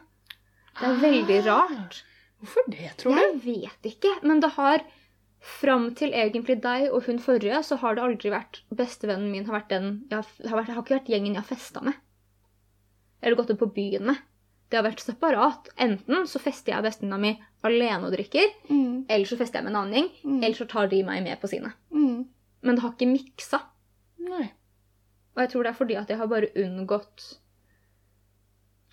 [0.80, 1.00] Det er Ah.
[1.00, 2.02] veldig rart.
[2.42, 3.20] Hvorfor det, tror du?
[3.20, 4.82] Jeg vet ikke, men det har
[5.46, 9.60] Fram til egentlig deg og hun forrige, så har det aldri vært Bestevennen min har
[9.60, 11.94] vært den jeg har, har, vært, har ikke vært gjengen jeg har festa med.
[13.22, 14.16] Eller gått ut på byen med.
[14.70, 15.68] Det har vært separat.
[15.78, 17.30] Enten så fester jeg og bestevenninna mi
[17.62, 19.04] alene og drikker, Mm.
[19.08, 20.42] eller så fester jeg med en annen gjeng, Mm.
[20.42, 21.72] eller så tar de meg med på sine.
[21.92, 22.26] Mm.
[22.66, 23.60] Men det har ikke miksa.
[24.26, 24.46] Nei.
[25.36, 27.24] Og jeg tror det er fordi at jeg har bare unngått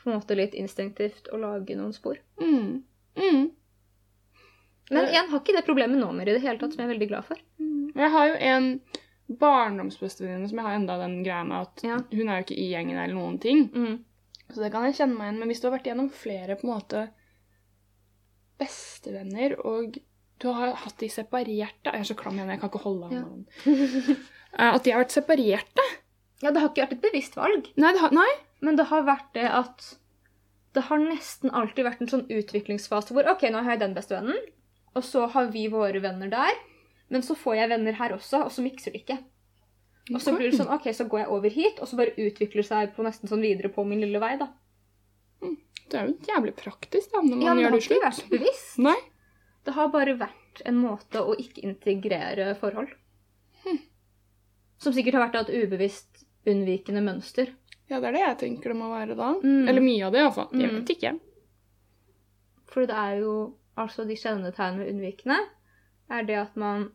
[0.03, 2.17] på en måte litt instinktivt å lage noen spor.
[2.41, 2.83] Mm.
[3.15, 3.45] Mm.
[4.91, 6.93] Men jeg har ikke det problemet nå mer i det hele tatt, som jeg er
[6.93, 7.39] veldig glad for.
[7.95, 8.67] Jeg har jo en
[9.39, 11.97] barndomsbestevenninne som jeg har enda den greia med at Ja.
[12.11, 13.69] hun er jo ikke i gjengen eller noen ting.
[13.73, 14.03] Mm.
[14.51, 15.39] Så det kan jeg kjenne meg igjen.
[15.39, 17.05] Men hvis du har vært gjennom flere på en måte
[18.59, 19.97] bestevenner, og
[20.41, 23.21] du har hatt de separerte Jeg er så klam igjen, jeg kan ikke holde Ja.
[23.21, 24.15] hånda.
[24.59, 25.83] Eh, At de har vært separerte?
[26.43, 27.69] Ja, det har ikke vært et bevisst valg.
[27.77, 28.29] Nei, det har, nei.
[28.61, 29.95] Men det har vært det at
[30.73, 34.37] det har nesten alltid vært en sånn utviklingsfase hvor OK, nå har jeg den bestevennen,
[34.95, 36.53] og så har vi våre venner der.
[37.09, 39.17] Men så får jeg venner her også, og så mikser det ikke.
[40.13, 42.65] Og så blir det sånn OK, så går jeg over hit, og så bare utvikler
[42.67, 44.49] seg på nesten sånn videre på min lille vei, da.
[45.89, 48.05] Det er jo jævlig praktisk da, når man Ja, gjør det gjør har det ikke
[48.05, 48.77] vært bevisst.
[48.81, 48.95] Nei.
[49.63, 52.89] Det har bare vært en måte å ikke integrere forhold.
[54.83, 57.53] Som sikkert har vært et ubevisst unnvikende mønster.
[57.87, 59.29] Ja, det er det jeg tenker det må være da.
[59.39, 59.67] Mm.
[59.71, 60.49] Eller mye av det, iallfall.
[60.51, 60.75] Jeg Mm.
[60.81, 61.19] vet ikke.
[62.67, 63.35] For det er jo
[63.77, 65.37] altså de kjennetegnene ved unnvikende
[66.11, 66.89] er det at man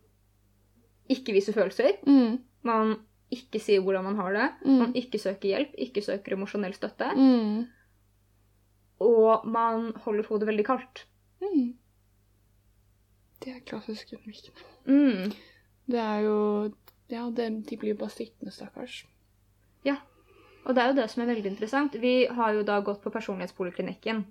[1.09, 1.97] ikke viser følelser.
[2.07, 2.39] Mm.
[2.63, 2.97] Man
[3.33, 4.51] ikke sier hvordan man har det.
[4.67, 4.79] Mm.
[4.79, 7.09] Man ikke søker hjelp, ikke søker emosjonell støtte.
[7.17, 7.67] Mm.
[9.01, 11.05] og man holder hodet veldig kaldt.
[13.39, 13.45] Mm.
[13.45, 14.65] Det er klassisk unnvikende.
[14.87, 15.33] Mm.
[15.89, 16.73] Det er jo
[17.09, 19.07] Ja, det, de blir jo bare sittende, stakkars.
[19.85, 19.95] Ja.
[20.67, 21.95] Og det er jo det som er veldig interessant.
[22.03, 24.25] Vi har jo da gått på personlighetspoliklinikken.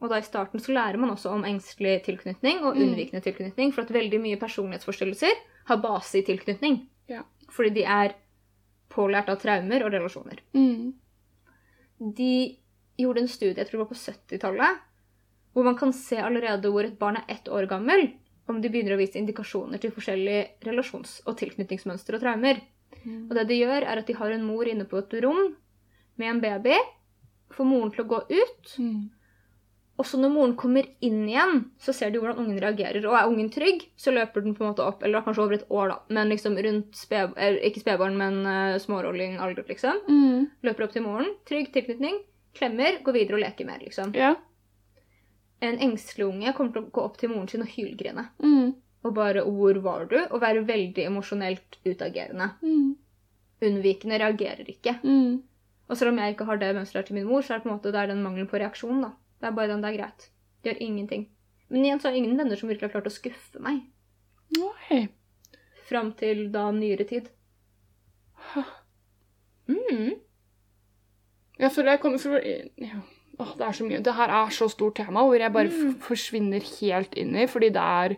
[0.00, 2.82] Og da i starten så lærer man også om engstelig tilknytning og Mm.
[2.82, 3.72] unnvikende tilknytning.
[3.72, 5.32] For at veldig mye personlighetsforstyrrelser
[5.66, 6.88] har base i tilknytning.
[7.08, 7.22] Ja.
[7.48, 8.14] Fordi de er
[8.90, 10.40] pålært av traumer og relasjoner.
[10.52, 10.94] Mm.
[12.00, 12.56] De
[12.98, 14.78] gjorde en studie, jeg tror det var på 70-tallet,
[15.54, 18.12] hvor man kan se allerede hvor et barn er ett år gammel,
[18.48, 22.60] om de begynner å vise indikasjoner til forskjellige relasjons- og tilknytningsmønstre og traumer.
[23.02, 23.26] Mm.
[23.30, 25.56] Og det de gjør, er at de har en mor inne på et rom
[26.16, 26.76] med en baby,
[27.52, 29.10] får moren til å gå ut, Mm.
[29.98, 33.04] og så når moren kommer inn igjen, så ser de hvordan ungen reagerer.
[33.06, 35.68] Og er ungen trygg, så løper den på en måte opp, eller kanskje over et
[35.70, 40.02] år, da, men liksom rundt sped, ikke spedbarn, men uh, smårolling alder, liksom.
[40.08, 40.50] Mm.
[40.62, 42.18] Løper opp til moren, trygg tilknytning,
[42.54, 44.14] klemmer, går videre og leker mer, liksom.
[44.14, 44.34] Ja.
[45.64, 48.28] En engstelig unge kommer til å gå opp til moren sin og hylgrine.
[48.42, 48.74] Mm.
[49.06, 52.50] Og bare 'hvor var du?' og være veldig emosjonelt utagerende.
[52.62, 52.96] Mm.
[53.62, 54.98] Unnvikende reagerer ikke.
[55.02, 55.42] Mm.
[55.88, 57.68] Og selv om jeg ikke har det mønsteret til min mor, så er det på
[57.70, 59.02] en måte det er den mangelen på reaksjon.
[59.02, 59.10] da.
[59.40, 60.30] Det er bare den det er greit.
[60.62, 61.28] Det gjør ingenting.
[61.68, 63.82] Men igjen så har ingen venner som virkelig har klart å skuffe meg.
[64.58, 65.08] Nei.
[65.88, 67.30] Fram til da nyere tid.
[69.66, 70.14] Mm.
[71.58, 73.00] Jeg for jeg kommer fra ja.
[73.38, 74.02] Åh, Det er så mye.
[74.02, 75.98] Det her er så stort tema hvor jeg bare Mm.
[76.00, 78.16] forsvinner helt inn i, fordi det er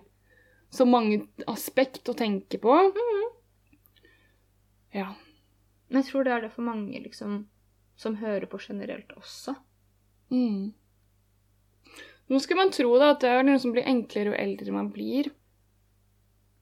[0.70, 2.92] så mange aspekt å tenke på.
[4.94, 5.14] Ja.
[5.88, 7.46] Men jeg tror det er det for mange liksom,
[7.96, 9.56] som hører på generelt også.
[10.30, 10.72] Mm.
[12.28, 14.90] Nå skal man tro da at det er noe som blir enklere jo eldre man
[14.92, 15.30] blir.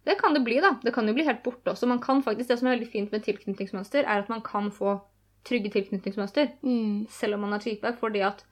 [0.06, 0.76] Det kan det bli, da.
[0.84, 1.88] Det kan jo bli helt borte også.
[1.90, 5.00] Man kan faktisk, Det som er veldig fint med tilknytningsmønster, er at man kan få
[5.46, 7.06] trygge tilknytningsmønster, Mm.
[7.08, 8.44] selv om man er type, fordi at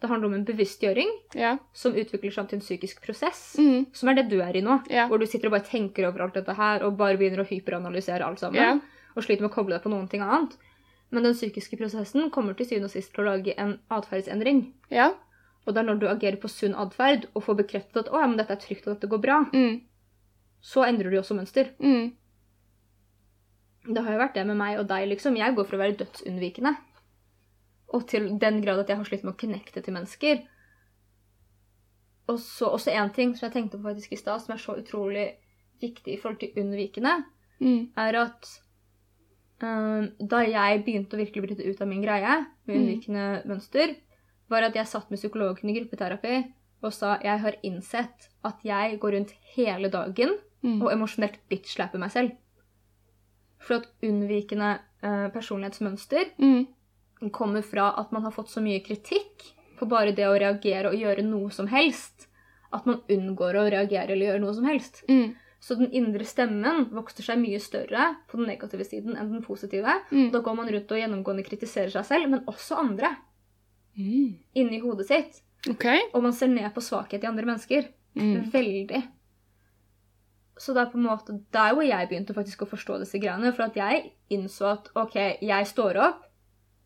[0.00, 1.56] det handler om en bevisstgjøring Ja.
[1.72, 3.86] som utvikler seg til en psykisk prosess, Mm.
[3.94, 4.82] som er det du er i nå.
[4.90, 5.08] Ja.
[5.08, 8.22] Hvor du sitter og bare tenker over alt dette her, og bare begynner å hyperanalysere
[8.26, 8.54] alt sammen.
[8.60, 8.78] Ja.
[9.16, 10.56] Og sliter med å koble deg på noen ting annet.
[11.10, 14.72] Men den psykiske prosessen kommer til syvende og sist til å lage en atferdsendring.
[14.90, 15.12] Ja.
[15.66, 18.26] Og det er når du agerer på sunn atferd og får bekreftet at å, ja,
[18.26, 19.80] men dette er trygt og dette går bra, Mm.
[20.62, 21.70] så endrer du også mønster.
[21.80, 22.12] Mm.
[23.84, 25.36] Det har jo vært det med meg og deg, liksom.
[25.36, 26.74] Jeg går for å være dødsunnvikende.
[27.94, 30.40] Og til den grad at jeg har slitt med å connecte til mennesker.
[32.32, 34.76] Og så også én ting som jeg tenkte på faktisk i stad, som er så
[34.80, 35.26] utrolig
[35.82, 37.24] viktig i forhold til unnvikende,
[37.60, 37.90] Mm.
[37.96, 38.48] er at
[39.62, 42.80] um, da jeg begynte å virkelig bryte ut av min greie med Mm.
[42.80, 43.94] unnvikende mønster,
[44.50, 48.98] var at jeg satt med psykologen i gruppeterapi og sa jeg har innsett at jeg
[48.98, 50.82] går rundt hele dagen Mm.
[50.82, 52.32] og emosjonelt bitch-slapper meg selv.
[53.58, 56.66] For at unnvikende eh, personlighetsmønster Mm.
[57.32, 60.94] kommer fra at man har fått så mye kritikk på bare det å reagere og
[61.00, 62.28] gjøre noe som helst,
[62.72, 65.04] at man unngår å reagere eller gjøre noe som helst.
[65.08, 65.34] Mm.
[65.60, 69.94] Så den indre stemmen vokser seg mye større på den negative siden enn den positive.
[70.10, 70.30] Mm.
[70.32, 73.16] Da går man rundt og gjennomgående kritiserer seg selv, men også andre,
[73.96, 74.34] Mm.
[74.54, 75.40] inni hodet sitt.
[75.70, 76.00] Okay.
[76.12, 77.86] Og man ser ned på svakhet i andre mennesker.
[78.16, 78.50] Mm.
[78.52, 79.02] Veldig.
[80.60, 83.50] Så det er på en måte der hvor jeg begynte faktisk å forstå disse greiene.
[83.54, 86.20] For at jeg innså at OK, jeg står opp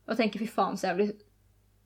[0.09, 1.11] og tenker fy faen så jævlig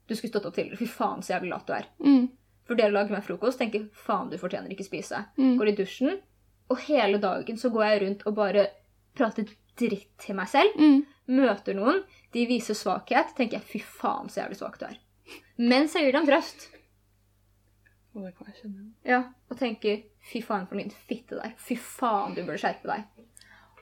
[0.07, 0.79] Du skulle stått opp tidligere.
[0.79, 1.89] Fy faen så jævlig lat du er.
[2.05, 2.29] Mm.
[2.69, 5.25] Vurderer å lage meg frokost, tenker faen du fortjener ikke spise.
[5.39, 5.57] Mm.
[5.59, 6.21] Går i dusjen,
[6.71, 8.69] og hele dagen så går jeg rundt og bare
[9.19, 10.77] prater dritt til meg selv.
[10.79, 11.03] Mm.
[11.33, 12.03] Møter noen,
[12.35, 15.01] de viser svakhet, tenker jeg fy faen så jævlig svak du er.
[15.63, 16.69] Mens jeg gir dem trøst.
[18.13, 18.87] Å, det kan jeg kjenne.
[19.09, 21.55] Ja, og tenker fy faen for en fitte der.
[21.57, 23.07] Fy faen, du burde skjerpe deg.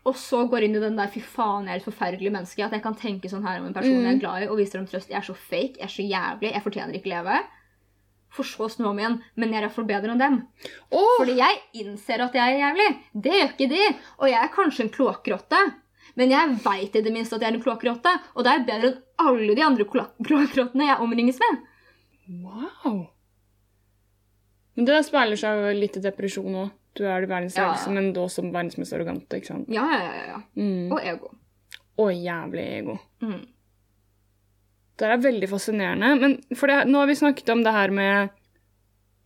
[0.09, 2.63] Og så går inn i den der fy faen, jeg er et forferdelig menneske.
[2.65, 4.79] At jeg kan tenke sånn her om en person jeg er glad i, og viser
[4.81, 5.11] dem trøst.
[5.13, 7.41] Jeg er så fake, jeg er så jævlig, jeg fortjener ikke leve.
[8.31, 10.39] For så å snu om igjen, men jeg er iallfall bedre enn dem.
[10.95, 11.17] Oh!
[11.19, 12.89] Fordi jeg innser at jeg er jævlig.
[13.27, 13.83] Det gjør ikke de.
[14.23, 15.63] Og jeg er kanskje en kloakkrotte.
[16.19, 18.89] Men jeg veit i det minste at jeg er en kloakkrotte, og det er bedre
[18.95, 21.61] enn alle de andre kloak- kloakkrottene jeg omringes med.
[22.47, 23.09] Wow.
[24.81, 26.71] Men det der speiler seg jo litt i depresjon òg.
[26.97, 29.69] Du er det verdens Ja, men da som verdens mest arrogante, ikke sant?
[29.71, 30.25] Ja, ja, ja.
[30.33, 30.39] ja.
[30.57, 30.89] Mm.
[30.91, 31.29] Og ego.
[32.01, 32.97] Og jævlig ego.
[33.21, 33.43] Mm.
[34.97, 36.09] Det er veldig fascinerende.
[36.23, 38.31] Men for det, nå har vi snakket om det her med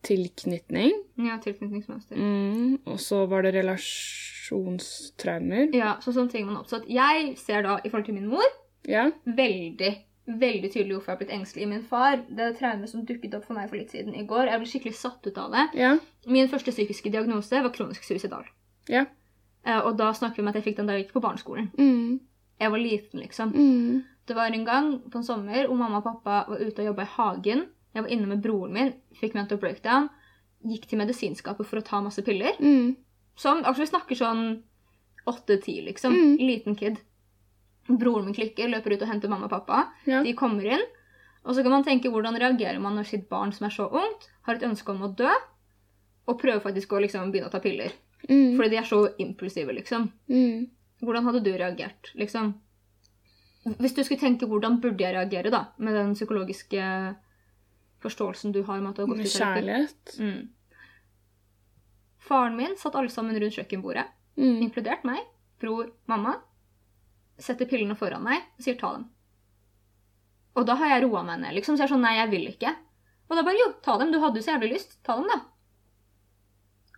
[0.05, 2.15] tilknytning, Ja, tilknytningsmønster.
[2.19, 2.75] mm.
[2.85, 5.71] og så var det relasjonstraumer.
[5.73, 6.85] Ja, så sånne ting man har oppstått.
[6.91, 8.45] Jeg ser da, i forhold til min mor,
[8.87, 9.07] Ja.
[9.25, 12.17] veldig, veldig tydelig hvorfor jeg har blitt engstelig i min far.
[12.29, 14.47] Det er traumet som dukket opp for meg for litt siden i går.
[14.49, 15.65] Jeg ble skikkelig satt ut av det.
[15.77, 15.91] Ja.
[16.25, 18.47] Min første psykiske diagnose var kronisk suicidal.
[18.89, 19.05] Ja.
[19.65, 21.69] Eh, Og da snakker vi om at jeg fikk den da jeg gikk på barneskolen.
[21.77, 22.19] Mm.
[22.59, 23.53] Jeg var liten, liksom.
[23.53, 24.03] Mm.
[24.25, 27.03] Det var en gang på en sommer hvor mamma og pappa var ute og jobba
[27.05, 30.09] i hagen Jeg var inne med broren min, fikk mental breakdown,
[30.65, 32.57] gikk til medisinskapet for å ta masse piller.
[32.59, 32.95] Mm.
[33.37, 34.63] Som, altså Vi snakker sånn
[35.25, 36.13] åtte-ti, liksom.
[36.13, 36.33] Mm.
[36.41, 36.97] Liten kid.
[37.87, 39.83] Broren min klikker, løper ut og henter mamma og pappa.
[40.09, 40.23] Ja.
[40.25, 40.85] De kommer inn.
[41.45, 44.29] Og så kan man tenke hvordan reagerer man når sitt barn som er så ungt,
[44.47, 45.29] har et ønske om å dø,
[46.25, 47.93] og prøver faktisk å liksom begynne å ta piller.
[48.25, 48.55] Mm.
[48.57, 50.07] Fordi de er så impulsive, liksom.
[50.31, 50.65] Mm.
[51.05, 52.55] Hvordan hadde du reagert, liksom?
[53.77, 56.81] Hvis du skulle tenke hvordan burde jeg reagere, da, med den psykologiske
[58.01, 60.17] forståelsen du har med at du har gått Med i kjærlighet.
[60.21, 60.41] Mm.
[62.25, 64.05] Faren min satt alle sammen rundt kjøkkenbordet,
[64.37, 64.61] Mm.
[64.65, 65.21] inkludert meg,
[65.61, 66.35] bror, mamma.
[67.37, 69.09] Setter pillene foran meg og sier 'ta dem'.
[70.55, 71.75] Og da har jeg roa meg ned, liksom.
[71.75, 72.75] Så jeg er sånn 'nei, jeg vil ikke'.
[73.29, 75.03] Og da bare 'jo, ta dem, du hadde jo så jævlig lyst.
[75.03, 75.41] Ta dem, da'.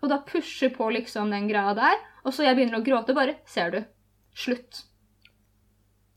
[0.03, 3.39] Og da pusher på liksom den greia der, og så jeg begynner å gråte, bare
[3.45, 3.85] 'ser du'.
[4.35, 4.83] Slutt.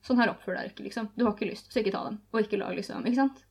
[0.02, 1.10] Sånn her oppfør deg ikke, liksom.
[1.16, 2.20] Du har ikke lyst, så ikke ta dem.
[2.32, 3.06] Og ikke lag, liksom.
[3.06, 3.44] Ikke sant?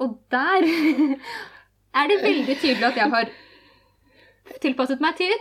[0.00, 0.64] Og der
[2.00, 3.32] er det veldig tydelig at jeg har
[4.60, 5.32] tilpasset meg til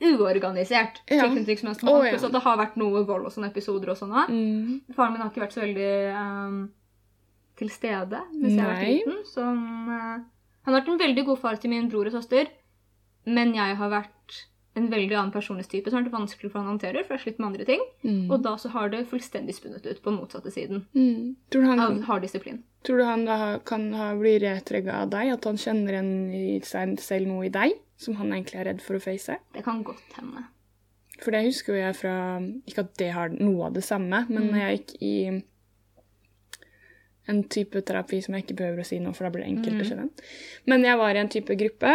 [0.00, 1.26] uorganisert Ja.
[1.28, 1.88] tilknytningsmønster.
[1.88, 2.28] Å, Pluss ja.
[2.28, 4.14] at det har vært noe vold og sånne episoder og sånn.
[4.28, 4.94] Mm.
[4.96, 6.60] Faren min har ikke vært så veldig um,
[7.60, 9.18] til stede hvis jeg har vært liten.
[9.28, 9.60] Som,
[9.90, 10.16] uh,
[10.64, 12.48] han har vært en veldig god far til min bror og søster,
[13.28, 14.40] men jeg har vært
[14.80, 17.24] en veldig annen personlighetstype som har vært vanskelig for han å håndtere, for jeg har
[17.26, 17.80] slitt med andre ting.
[18.04, 18.30] Mm.
[18.30, 21.36] Og da så har det fullstendig spunnet ut på den motsatte siden Mm.
[21.50, 22.62] Tror, du han, av hard disiplin.
[22.84, 25.32] tror du han da kan ha bli retrigga av deg?
[25.32, 28.80] At han kjenner en i seg selv noe i deg som han egentlig er redd
[28.82, 29.36] for å face?
[29.54, 30.44] Det kan godt hende.
[31.20, 34.42] For det husker jo jeg fra Ikke at det har noe av det samme, men
[34.48, 34.50] Mm.
[34.52, 35.42] når jeg gikk i
[37.28, 39.76] en type terapi som jeg ikke behøver å si nå, for da blir det enkelt
[39.76, 39.80] Mm.
[39.80, 40.10] å skjønne.
[40.66, 41.92] Men jeg var i en type gruppe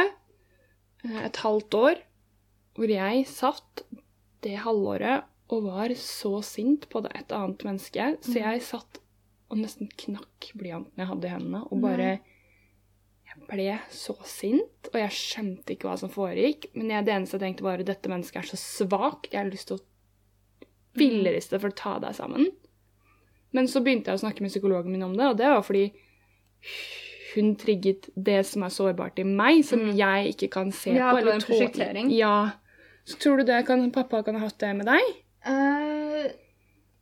[1.03, 1.95] eh, et halvt år
[2.75, 3.83] hvor jeg satt
[4.43, 8.41] det halvåret og var så sint på det et annet menneske, så Mm.
[8.43, 8.99] jeg satt
[9.51, 12.19] og nesten knakk blyanten jeg hadde i hendene, og bare
[13.35, 16.67] Jeg ble så sint, og jeg skjønte ikke hva som foregikk.
[16.73, 18.55] Men jeg, det eneste jeg tenkte, var at dette mennesket er så
[18.87, 19.27] svakt.
[19.33, 19.83] Jeg har lyst til å
[20.95, 22.45] villeriste for å ta deg sammen.
[23.51, 25.91] Men så begynte jeg å snakke med psykologen min om det, og det var fordi
[27.35, 29.95] hun trigget det som er sårbart i meg, som Mm.
[29.97, 31.17] jeg ikke kan se Ja, på.
[31.27, 32.09] en tåle.
[32.15, 32.51] Ja.
[33.05, 35.01] Så tror du det kan, pappa kan ha hatt det med deg?
[35.45, 36.31] Uh,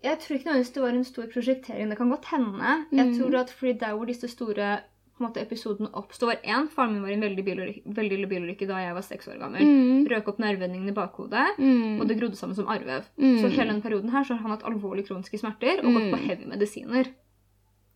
[0.04, 1.90] jeg tror ikke nødvendigvis det var en stor prosjektering.
[1.90, 2.74] Det kan godt hende.
[2.92, 3.14] Jeg Mm.
[3.20, 4.80] tror at fordi der hvor disse store
[5.22, 7.46] måte, episoden oppsto, var én Faren min var i en veldig,
[7.86, 9.62] veldig ille bilulykke da jeg var seks år gammel.
[9.62, 10.08] Mm.
[10.12, 12.02] Røk opp nervevendingen i bakhodet, Mm.
[12.02, 13.04] og det grodde sammen som arvev.
[13.18, 13.40] Mm.
[13.40, 16.20] Så hele den perioden her så har han hatt alvorlige kroniske smerter og gått på
[16.20, 16.28] Mm.
[16.28, 17.08] heavy medisiner.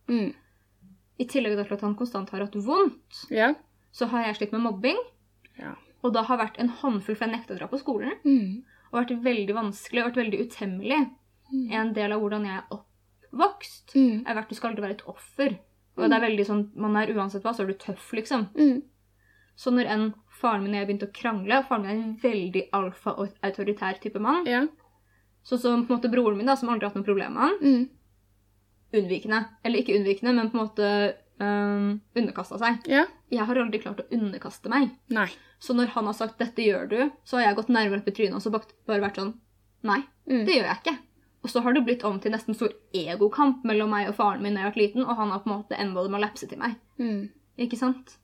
[0.08, 0.32] Mm.
[1.20, 3.54] I tillegg til at han konstant har hatt vondt, Ja.
[3.92, 4.96] så har jeg slitt med mobbing.
[5.58, 5.74] Ja.
[6.04, 8.12] Og da har vært en håndfull, for jeg nekta å dra på skolen.
[8.24, 8.62] Mm.
[8.92, 11.00] Og vært veldig vanskelig og vært veldig utemmelig.
[11.52, 11.64] Mm.
[11.80, 14.22] En del av hvordan jeg er oppvokst, Mm.
[14.26, 15.58] er vært du skal aldri være et offer.
[15.98, 18.48] Og det er veldig sånn, Man er uansett hva, så er du tøff, liksom.
[18.54, 18.82] Mm.
[19.56, 22.68] Så når en faren min og jeg begynte å krangle Faren min er en veldig
[22.72, 24.46] alfa og autoritær type mann.
[24.46, 24.66] Ja.
[25.44, 27.42] Sånn som på en måte broren min, da, som aldri har hatt noe problem med
[27.42, 27.58] han.
[27.60, 27.88] Mm.
[28.94, 29.40] Unnvikende.
[29.64, 32.86] Eller ikke unnvikende, men på en måte um, underkasta seg.
[32.88, 33.04] Ja.
[33.30, 34.90] Jeg har aldri klart å underkaste meg.
[35.12, 35.28] Nei.
[35.60, 38.12] Så når han har sagt 'dette gjør du', så har jeg gått nærmere opp i
[38.12, 38.50] trynet og så
[38.86, 39.34] bare vært sånn
[39.82, 40.44] Nei, Mm.
[40.44, 40.98] det gjør jeg ikke.
[41.44, 44.54] Og så har det blitt om til nesten stor egokamp mellom meg og faren min
[44.54, 46.46] da jeg var liten, og han har på en måte enda det med å lapse
[46.48, 46.74] til meg.
[46.98, 47.28] Mm.
[47.58, 48.16] Ikke sant?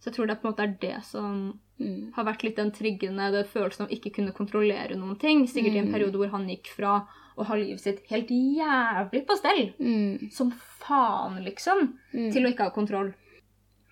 [0.00, 2.12] Så jeg tror det på en måte er det som Mm.
[2.14, 5.46] har vært litt den triggende det følelsen av ikke kunne kontrollere noen ting.
[5.46, 5.92] Sikkert i en Mm.
[5.92, 7.06] periode hvor han gikk fra
[7.38, 10.32] å ha livet sitt helt jævlig på stell, Mm.
[10.32, 12.32] som faen, liksom, Mm.
[12.32, 13.14] til å ikke ha kontroll.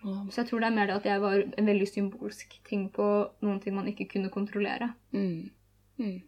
[0.04, 3.04] Så jeg tror det er mer det at jeg var en veldig symbolsk ting på
[3.44, 4.90] noen ting man ikke kunne kontrollere.
[5.16, 5.50] Mm.
[5.98, 6.18] Mm.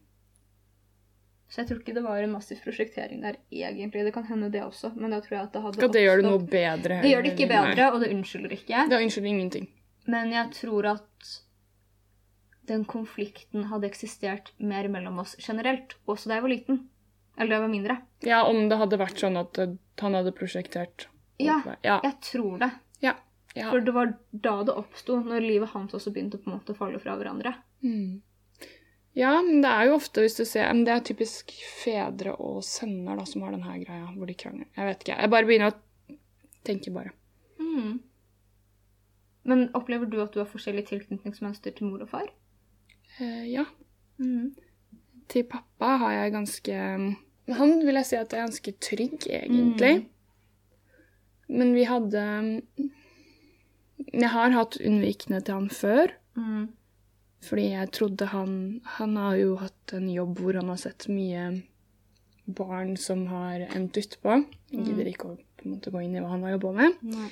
[1.47, 4.03] Så jeg tror ikke det var en massiv prosjektering der egentlig.
[4.09, 6.23] Det kan hende det også, men da tror jeg at det hadde Skal det gjøre
[6.23, 7.01] det noe bedre?
[7.05, 7.59] Det gjør det ikke Nei.
[7.61, 8.87] bedre, og det unnskylder ikke.
[8.91, 9.69] Det unnskylder ingenting.
[10.11, 11.31] Men jeg tror at
[12.67, 16.81] den konflikten hadde eksistert mer mellom oss generelt, også da jeg var liten.
[17.37, 17.97] Eller da jeg var mindre.
[18.27, 19.61] Ja, om det hadde vært sånn at
[20.03, 21.07] han hadde prosjektert.
[21.39, 22.01] Ja, Ja.
[22.03, 22.70] jeg tror det.
[23.05, 23.12] ja.
[23.57, 23.70] Ja.
[23.70, 26.78] For det var da det oppsto, når livet hans også begynte på en måte å
[26.78, 27.54] falle fra hverandre.
[27.80, 28.20] Mm.
[29.16, 32.59] Ja, men det er jo ofte, hvis du ser men Det er typisk fedre og
[32.66, 34.68] sønner da, som har denne greia hvor de krangler.
[34.76, 35.16] Jeg vet ikke.
[35.22, 35.78] Jeg bare begynner å
[36.68, 37.14] tenke, bare.
[37.57, 37.94] Mm.
[39.48, 42.28] Men opplever du at du har forskjellig tilknytningsmønster til mor og far?
[43.16, 43.64] Eh, ja.
[44.20, 44.50] Mm.
[45.32, 46.76] Til pappa har jeg ganske
[47.57, 49.94] Han vil jeg si at er ganske trygg, egentlig.
[50.02, 50.07] Mm.
[51.57, 52.22] Men vi hadde
[54.12, 56.12] Jeg har hatt unnvikende til han før.
[56.36, 56.68] Mm.
[57.47, 58.53] Fordi jeg trodde han
[58.99, 61.62] Han har jo hatt en jobb hvor han har sett mye
[62.47, 64.36] barn som har endt utpå.
[64.70, 66.99] Jeg gidder ikke å på en måte gå inn i hva han har jobba med.
[67.03, 67.28] Nei.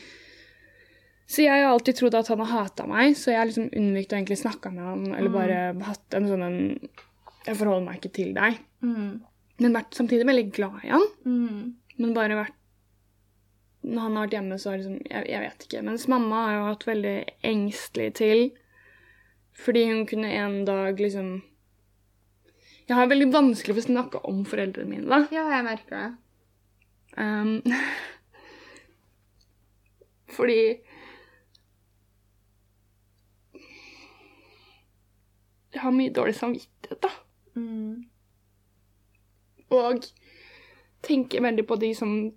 [1.31, 4.13] Så jeg har alltid trodd at han har hata meg, så jeg har liksom unnvikt
[4.13, 5.37] å egentlig snakke med han, eller Mm.
[5.39, 6.59] bare hatt en sånn en
[7.47, 8.59] Jeg forholder meg ikke til deg.
[8.83, 9.21] Mm.
[9.61, 11.03] Men vært samtidig veldig glad i han.
[11.27, 11.75] Mm.
[11.99, 12.55] Men bare vært
[13.85, 15.83] Når han har vært hjemme, så har liksom jeg, jeg vet ikke.
[15.85, 18.39] Mens mamma har jo hatt veldig engstelig til
[19.65, 21.43] Fordi hun kunne en dag liksom
[22.89, 25.27] Jeg har veldig vanskelig for å snakke om foreldrene mine, da.
[25.33, 26.11] Ja, jeg merker det.
[27.17, 27.63] Um,
[30.37, 30.61] fordi
[35.75, 37.11] Jeg har mye dårlig samvittighet, da.
[37.59, 38.07] Mm.
[39.75, 40.05] Og
[41.03, 42.31] tenker veldig på de som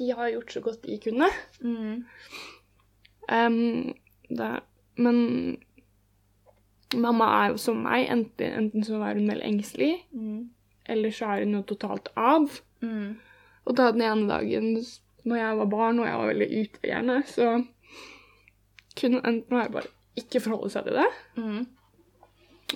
[0.00, 1.28] De har gjort så godt de kunne.
[1.60, 2.04] Mm.
[3.30, 3.94] Um,
[4.30, 4.50] det,
[4.96, 5.18] men
[6.96, 8.08] mamma er jo som meg.
[8.10, 10.48] Enten, enten så er hun veldig engstelig, Mm.
[10.88, 12.48] eller så er hun jo totalt av.
[12.82, 13.18] Mm.
[13.66, 14.72] Og da den ene dagen
[15.24, 17.50] når jeg var barn og jeg var veldig utagerende, så
[18.96, 21.66] kunne hun enten være bare ikke forholde seg til det, Mm.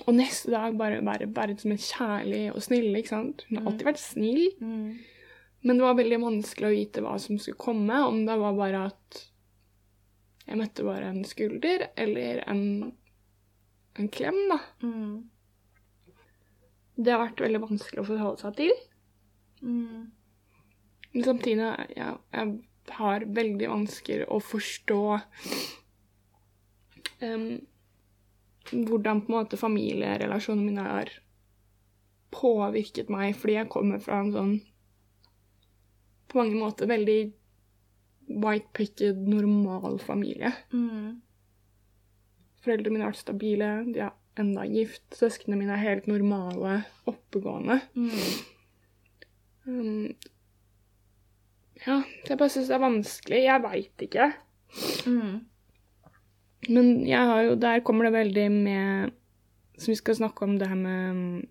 [0.07, 2.95] og neste dag bare være, være som en kjærlig og snill.
[2.95, 3.45] ikke sant?
[3.49, 4.93] Hun har alltid vært snill, Mm.
[5.65, 7.97] Men det var veldig vanskelig å vite hva som skulle komme.
[8.05, 9.21] Om det var bare at
[10.45, 12.91] jeg møtte bare en skulder eller en,
[13.97, 14.59] en klem, da.
[14.85, 15.15] Mm.
[16.95, 18.75] Det har vært veldig vanskelig å forholde seg til.
[19.65, 20.03] Mm.
[21.15, 25.01] Men samtidig ja, jeg har veldig vansker å forstå
[27.25, 27.49] um,
[28.69, 31.13] hvordan på en måte familierelasjonene mine har
[32.35, 34.55] påvirket meg, fordi jeg kommer fra en sånn
[36.35, 37.19] på mange måter veldig
[38.27, 40.51] white-picket, normal familie.
[40.73, 41.21] Mm.
[42.65, 45.05] Foreldrene mine har vært stabile, de er enda gift.
[45.15, 47.79] Søsknene mine er helt normale, oppegående.
[47.95, 48.23] Mm.
[49.65, 50.07] Um,
[51.85, 53.43] ja, jeg bare syns det er vanskelig.
[53.45, 54.31] Jeg veit ikke.
[55.07, 55.35] Mm.
[56.65, 59.11] Men jeg har jo, der kommer det veldig med
[59.77, 61.47] Som vi skal snakke om det her med um,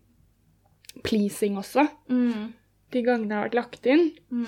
[1.05, 1.87] pleasing også.
[2.09, 2.55] Mm.
[2.95, 4.45] De gangene jeg har vært lagt inn, Mm.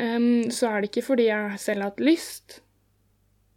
[0.00, 2.60] um, så er det ikke fordi jeg selv har hatt lyst,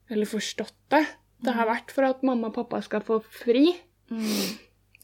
[0.10, 1.04] eller forstått det.
[1.44, 3.74] Det har vært for at mamma og pappa skal få fri.
[4.10, 4.30] Mm.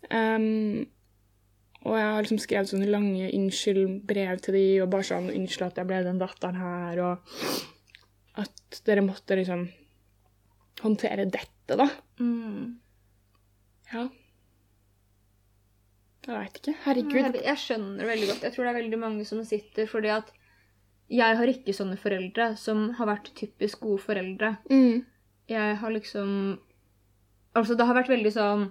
[0.09, 0.87] Um,
[1.83, 5.75] og jeg har liksom skrevet sånne lange unnskyld-brev til de, og bare sånn 'Unnskyld at
[5.79, 7.19] jeg ble den datteren her', og
[8.39, 9.69] at dere måtte liksom
[10.81, 11.89] håndtere dette, da.
[12.19, 12.79] Mm.
[13.93, 14.07] Ja.
[16.29, 16.75] Jeg veit ikke.
[16.85, 17.37] Herregud.
[17.41, 18.43] Jeg, skjønner det veldig godt.
[18.45, 20.27] Jeg tror det er veldig mange som sitter fordi at
[21.09, 24.51] jeg har ikke sånne foreldre som har vært typisk gode foreldre.
[24.69, 25.05] Mm.
[25.49, 26.59] Jeg har liksom
[27.57, 28.67] Altså, det har vært veldig sånn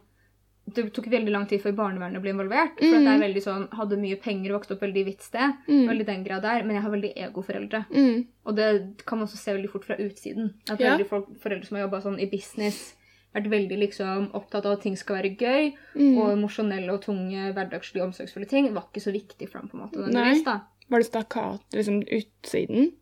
[0.70, 2.76] Det tok veldig lang tid før barnevernet ble involvert.
[2.78, 5.56] For at det er veldig sånn Hadde mye penger, vokste opp veldig i hvitt sted.
[5.66, 5.82] Mm.
[5.90, 6.62] Veldig den grad der.
[6.62, 7.82] Men jeg har veldig egoforeldre.
[7.90, 8.22] Mm.
[8.46, 8.68] Og det
[9.02, 10.52] kan man også se veldig fort fra utsiden.
[10.70, 10.92] At Ja.
[10.94, 12.94] veldig folk, foreldre som har jobba sånn i business,
[13.34, 16.18] vært veldig liksom opptatt av at ting skal være gøy, Mm.
[16.18, 19.68] og emosjonelle og tunge, hverdagslige, omsorgsfulle ting, var ikke så viktig for ham.
[19.68, 20.12] på en måte.
[20.12, 20.32] Nei.
[20.34, 20.44] Vis.
[20.88, 22.92] Var det stakkat liksom utsiden?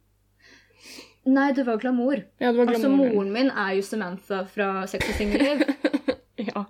[1.26, 2.20] Nei, det var glamour.
[2.40, 5.62] Ja, det var Altså, moren min er jo Samantha fra Sex og singelliv.
[6.38, 6.64] Ja.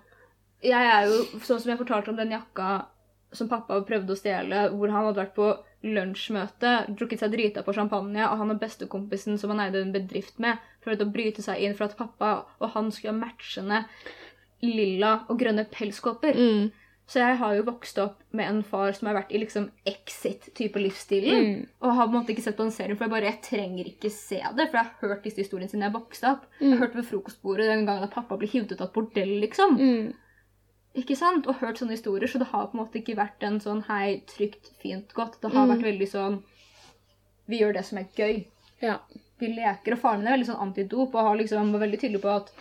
[0.63, 2.85] Jeg er jo, sånn som jeg fortalte om den jakka
[3.35, 5.49] som pappa prøvde å stjele, hvor han hadde vært på
[5.87, 10.39] lunsjmøte, drukket seg drita på champagne, og han og bestekompisen som han eide en bedrift
[10.43, 13.83] med, prøvde å bryte seg inn for at pappa og han skulle ha matchende
[14.63, 16.37] lilla og grønne pelskåper.
[16.37, 16.69] Mm.
[17.07, 20.81] Så jeg har jo vokst opp med en far som har vært i liksom exit-type
[20.81, 21.37] livsstilen.
[21.45, 21.61] Mm.
[21.79, 23.87] Og har på en måte ikke sett på den serien, for jeg bare, jeg trenger
[23.93, 24.65] ikke se det.
[24.65, 26.49] For jeg har hørt disse historiene siden jeg vokste opp.
[26.59, 29.33] Jeg har hørt ved frokostbordet den gangen at pappa ble hivd ut av et bordell,
[29.45, 29.79] liksom.
[29.79, 30.09] Mm.
[30.97, 31.45] Ikke sant?
[31.47, 34.21] Og hørt sånne historier, så det har på en måte ikke vært en sånn hei,
[34.25, 35.39] trygt, fint, godt.
[35.41, 35.75] Det har Mm.
[35.75, 36.43] vært veldig sånn
[37.49, 38.45] Vi gjør det som er gøy.
[38.81, 38.97] Ja.
[39.39, 39.93] Vi leker.
[39.93, 42.51] Og faren min er veldig sånn antidop og har liksom, var veldig tydelig på at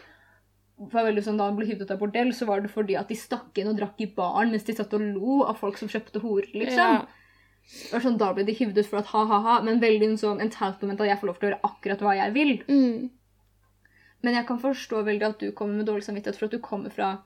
[0.79, 3.09] var veldig sånn, Da han ble hivd ut av bordell, så var det fordi at
[3.09, 5.89] de stakk inn og drakk i baren mens de satt og lo av folk som
[5.89, 6.77] kjøpte horer, liksom.
[6.77, 7.07] Ja.
[7.97, 11.01] Og sånn, Da ble de hivd ut for at ha-ha-ha, men veldig en sånn entitlement
[11.01, 12.63] at jeg får lov til å gjøre akkurat hva jeg vil.
[12.69, 13.11] Mm.
[14.23, 16.91] Men jeg kan forstå veldig at du kommer med dårlig samvittighet for at du kommer
[16.93, 17.23] fra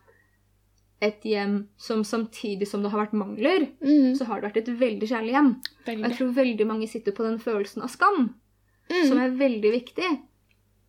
[1.03, 4.15] et hjem som samtidig som det har vært mangler, Mm.
[4.19, 5.51] så har det vært et veldig kjærlig hjem.
[5.87, 8.35] Og jeg tror veldig mange sitter på den følelsen av skam,
[8.91, 9.09] Mm.
[9.09, 10.21] som er veldig viktig.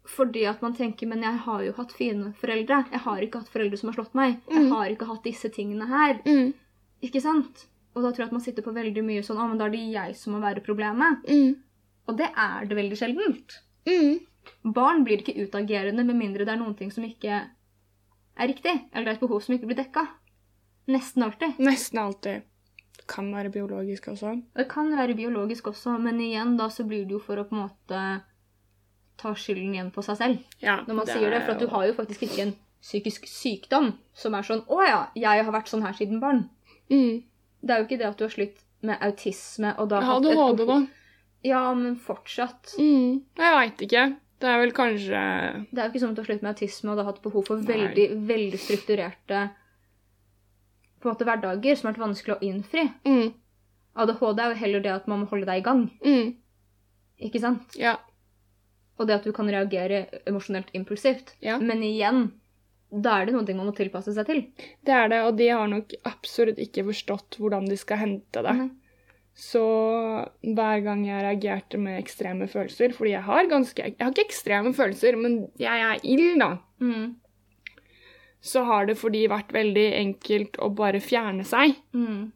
[0.05, 2.85] Fordi at man tenker men jeg har jo hatt fine foreldre.
[2.91, 4.39] Jeg har ikke hatt foreldre som har slått meg.
[4.49, 4.71] Jeg Mm.
[4.71, 6.19] har ikke hatt disse tingene her.
[6.25, 6.53] Mm.
[7.03, 7.67] Ikke sant?
[7.95, 9.69] Og da tror jeg at man sitter på veldig mye sånn Å, men da er
[9.69, 11.23] det jeg som må være problemet.
[11.27, 11.55] Mm.
[12.07, 13.59] Og det er det veldig sjeldent.
[13.85, 14.19] Mm.
[14.73, 17.47] Barn blir ikke utagerende med mindre det er noen ting som ikke
[18.41, 20.05] er riktig, eller det er et behov som ikke blir dekka.
[20.91, 21.59] Nesten alltid.
[21.61, 22.47] Nesten alltid.
[23.11, 24.37] kan være biologisk også.
[24.55, 27.57] Det kan være biologisk også, men igjen da så blir det jo for å på
[27.57, 28.01] en måte
[29.19, 30.45] ta skylden igjen på seg selv.
[30.63, 33.91] Ja, Når man sier det, for at du har jo faktisk ikke en psykisk sykdom
[34.13, 36.49] som er sånn 'Å ja, jeg har vært sånn her siden barn'.
[36.89, 37.23] mm.
[37.61, 40.57] Det er jo ikke det at du har slitt med autisme og da Jeg hadde
[40.57, 40.87] det da.
[41.43, 42.75] Ja, men fortsatt.
[42.79, 43.21] Mm.
[43.37, 44.17] Jeg veit ikke.
[44.41, 45.21] Det er vel kanskje
[45.69, 47.21] Det er jo ikke sånn at du har slitt med autisme og du har hatt
[47.23, 49.41] behov for veldig, veldig strukturerte
[51.01, 52.83] på en måte hverdager som har vært vanskelig å innfri.
[53.05, 53.33] mm.
[54.01, 56.35] ADHD er jo heller det at man må holde deg i gang, Mm.
[57.27, 57.73] ikke sant?
[57.75, 57.97] Ja.
[58.99, 61.33] Og det at du kan reagere emosjonelt impulsivt.
[61.41, 61.57] Ja.
[61.59, 62.31] Men igjen,
[62.91, 64.41] da er det noe man må tilpasse seg til.
[64.85, 68.53] Det er det, og de har nok absolutt ikke forstått hvordan de skal hente det.
[68.55, 68.69] Mhm.
[69.35, 69.61] Så
[70.43, 74.73] hver gang jeg reagerte med ekstreme følelser Fordi jeg har ganske Jeg har ikke ekstreme
[74.75, 76.49] følelser, men jeg er ild, da.
[76.83, 77.15] Mm.
[78.41, 81.75] Så har det for de vært veldig enkelt å bare fjerne seg.
[81.93, 82.31] Mm.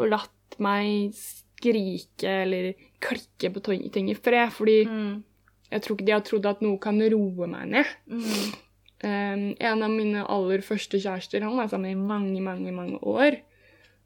[0.00, 2.72] Og latt meg skrike eller
[3.04, 3.62] klikke på
[3.92, 4.50] ting- i fred.
[4.52, 5.22] Fordi Mm.
[5.70, 7.86] jeg tror ikke de har trodd at noe kan roe meg ned.
[9.04, 13.36] Um, en av mine aller første kjærester, han var sammen i mange, mange, mange år.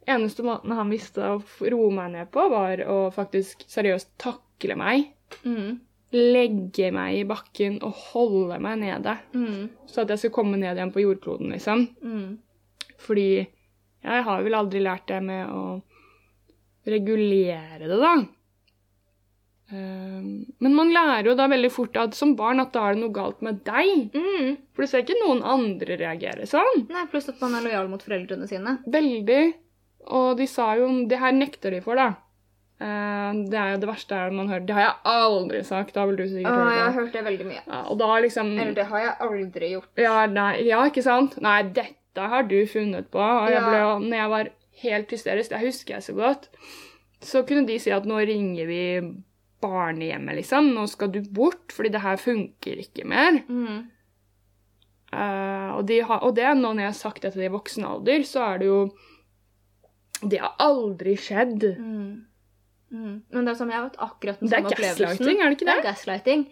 [0.06, 1.40] Eneste måten han visste å
[1.72, 5.08] roe meg ned på, var å faktisk seriøst takle meg.
[5.42, 5.80] Mm.
[6.14, 9.16] Legge meg i bakken og holde meg nede.
[9.34, 9.66] Mm.
[9.90, 11.88] Så at jeg skulle komme ned igjen på jordkloden, liksom.
[12.06, 12.38] Mm.
[13.02, 13.28] Fordi
[14.06, 15.66] jeg har vel aldri lært det med å
[16.86, 18.14] regulere det, da.
[19.66, 23.02] Um, men man lærer jo da veldig fort at som barn at da er det
[23.02, 24.14] noe galt med deg.
[24.14, 24.52] Mm.
[24.70, 26.86] For du ser ikke noen andre reagere sånn.
[26.92, 28.78] Nei, pluss at man er lojal mot foreldrene sine.
[28.86, 29.42] Veldig.
[30.06, 32.14] Og de sa jo Det her nekter de for, da.
[32.76, 34.66] Eh, det er jo det verste er man hører.
[34.68, 35.94] Det har jeg aldri sagt.
[35.96, 36.76] Da vil du sikkert høre det.
[36.76, 37.62] jeg har hørt det veldig mye.
[37.62, 39.92] Ja, og da liksom Eller det har jeg aldri gjort.
[40.06, 41.38] ja, nei, ja, ikke sant?
[41.40, 43.22] Nei, dette har du funnet på.
[43.22, 43.94] Og jeg ble, ja.
[44.02, 44.52] når jeg var
[44.82, 46.50] helt hysterisk, det husker jeg så godt,
[47.24, 48.82] så kunne de si at nå ringer vi
[49.64, 50.74] barnehjemmet, liksom.
[50.76, 53.40] Nå skal du bort, fordi det her funker ikke mer.
[53.48, 53.86] Mm.
[55.16, 57.54] Uh, og, de har, og det nå når jeg har sagt det til de i
[57.54, 58.80] voksen alder, så er det jo
[60.22, 61.64] Det har aldri skjedd.
[61.78, 62.24] Mm.
[62.92, 63.22] Mm.
[63.30, 64.96] Men det er som jeg har hatt akkurat den samme opplevelsen.
[64.96, 65.78] Det er gaslighting, er det ikke Det det?
[65.84, 66.46] er gaslighting.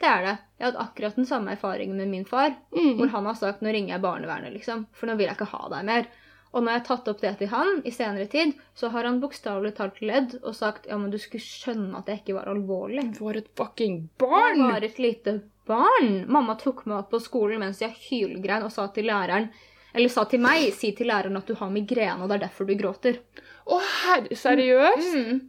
[0.00, 0.34] Det er det.
[0.58, 2.96] Jeg har hatt akkurat den samme erfaringen med min far, Mm.
[2.96, 5.68] hvor han har sagt 'nå ringer jeg barnevernet', liksom, for nå vil jeg ikke ha
[5.68, 6.06] deg mer.
[6.52, 9.20] Og når jeg har tatt opp det til han i senere tid, så har han
[9.20, 13.16] bokstavelig talt ledd og sagt 'ja, men du skulle skjønne at det ikke var alvorlig'.
[13.16, 14.58] For et fucking Jeg barn!
[14.72, 16.26] var et lite barn.
[16.28, 19.50] Mamma tok meg opp på skolen mens jeg hylgrein og sa til læreren
[19.94, 22.68] eller sa til meg si til læreren at du har migrene, og det er derfor
[22.68, 23.20] du gråter.
[23.66, 25.16] Å, herre, seriøst?
[25.16, 25.40] Mm.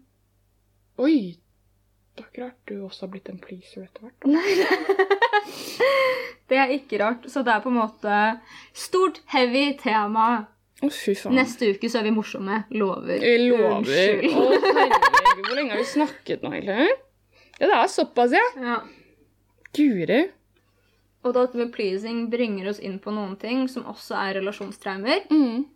[1.02, 1.18] Oi.
[2.12, 4.28] Det er ikke rart du også har blitt en pleaser etter hvert.
[4.28, 4.52] Nei,
[6.52, 7.30] Det er ikke rart.
[7.32, 8.16] Så det er på en måte
[8.76, 10.26] stort, heavy tema.
[10.82, 11.38] Å, fy faen.
[11.38, 12.64] Neste uke så er vi morsomme.
[12.76, 13.22] Lover.
[13.24, 14.26] Jeg lover.
[14.28, 16.90] Å, herregud, hvor lenge har vi snakket nå, egentlig?
[17.62, 18.44] Ja, det er såpass, ja.
[18.60, 18.78] Ja.
[19.78, 20.22] Guri.
[21.22, 25.28] Og dette med pleasing bringer oss inn på noen ting som også er relasjonstraumer.
[25.30, 25.68] Mm.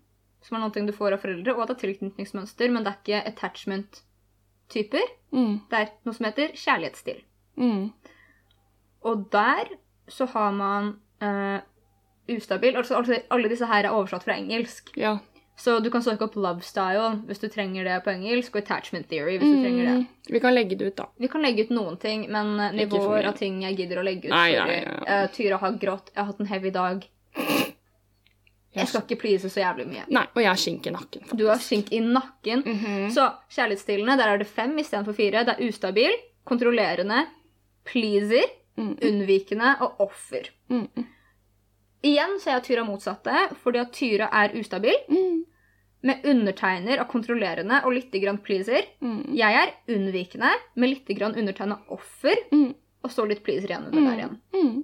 [0.45, 2.99] Som er noe du får av foreldre, og at det er tilknytningsmønster, men det er
[3.01, 5.13] ikke attachment-typer.
[5.33, 5.53] Mm.
[5.69, 7.21] Det er noe som heter kjærlighetsstil.
[7.61, 7.91] Mm.
[9.05, 9.69] Og der
[10.11, 11.61] så har man eh,
[12.29, 14.91] ustabil altså, altså Alle disse her er oversatt fra engelsk.
[14.97, 15.17] Ja.
[15.57, 19.07] Så du kan søke opp love style hvis du trenger det på engelsk, og attachment
[19.07, 19.93] theory hvis du trenger det.
[20.01, 20.33] Mm.
[20.35, 21.05] Vi kan legge det ut, da.
[21.17, 24.27] Vi kan legge ut noen ting, men eh, nivåer av ting jeg gidder å legge
[24.27, 24.81] ut Nei, sorry.
[24.83, 25.21] nei, nei.
[25.23, 27.07] uh, Tyra har grått, jeg har hatt en heavy dag.
[28.75, 30.03] Jeg skal ikke please så jævlig mye.
[30.11, 31.21] Nei, og jeg har skink i nakken.
[31.23, 31.39] faktisk.
[31.39, 32.63] Du har skink i nakken.
[32.67, 33.09] Mhm.
[33.15, 35.45] Så kjærlighetsstilene, der er det fem istedenfor fire.
[35.47, 36.11] Det er ustabil,
[36.45, 37.25] kontrollerende,
[37.87, 38.43] pleaser,
[38.75, 38.97] Mm.
[39.07, 40.49] unnvikende og offer.
[40.69, 40.89] Mm.
[42.05, 43.33] Igjen så er Tyra motsatte,
[43.63, 45.43] fordi at Tyra er ustabil, Mm.
[46.05, 48.85] med undertegner av kontrollerende og litt grann pleaser.
[49.01, 49.33] Mm.
[49.33, 52.75] Jeg er unnvikende, med litt grann undertegna offer, Mm.
[53.03, 54.37] og så litt pleaser igjen under der igjen.
[54.53, 54.83] Mm.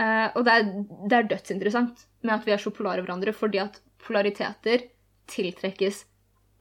[0.00, 0.68] Eh, og det er,
[1.08, 4.86] det er dødsinteressant med at vi er så polare hverandre, fordi at polariteter
[5.30, 6.04] tiltrekkes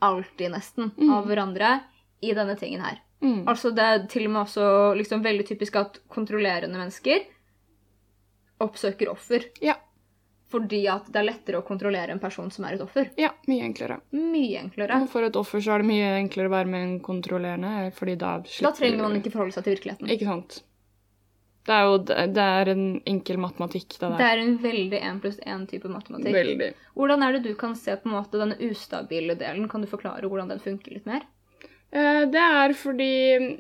[0.02, 1.12] alltid nesten Mm.
[1.14, 1.82] av hverandre
[2.22, 3.00] i denne tingen her.
[3.22, 3.46] Mm.
[3.48, 7.26] Altså Det er til og med også liksom veldig typisk at kontrollerende mennesker
[8.60, 9.46] oppsøker offer.
[9.64, 9.76] Ja.
[10.50, 13.12] Fordi at det er lettere å kontrollere en person som er et offer.
[13.22, 14.00] ja, mye enklere.
[14.18, 14.98] Mye enklere.
[15.04, 18.16] Og for et offer så er det mye enklere å være med en kontrollerende, fordi
[18.18, 20.10] da Da slipper trenger man ikke forholde seg til virkeligheten.
[20.10, 20.64] Ikke sant.
[21.70, 21.98] Det er jo
[22.34, 24.18] det er en enkel matematikk, det der.
[24.18, 26.34] Det er en veldig én pluss én type matematikk.
[26.34, 26.70] Veldig.
[26.98, 29.68] Hvordan er det du kan se på en måte denne ustabile delen?
[29.70, 31.28] Kan du forklare hvordan den funker litt mer?
[31.92, 33.12] Eh, Det er fordi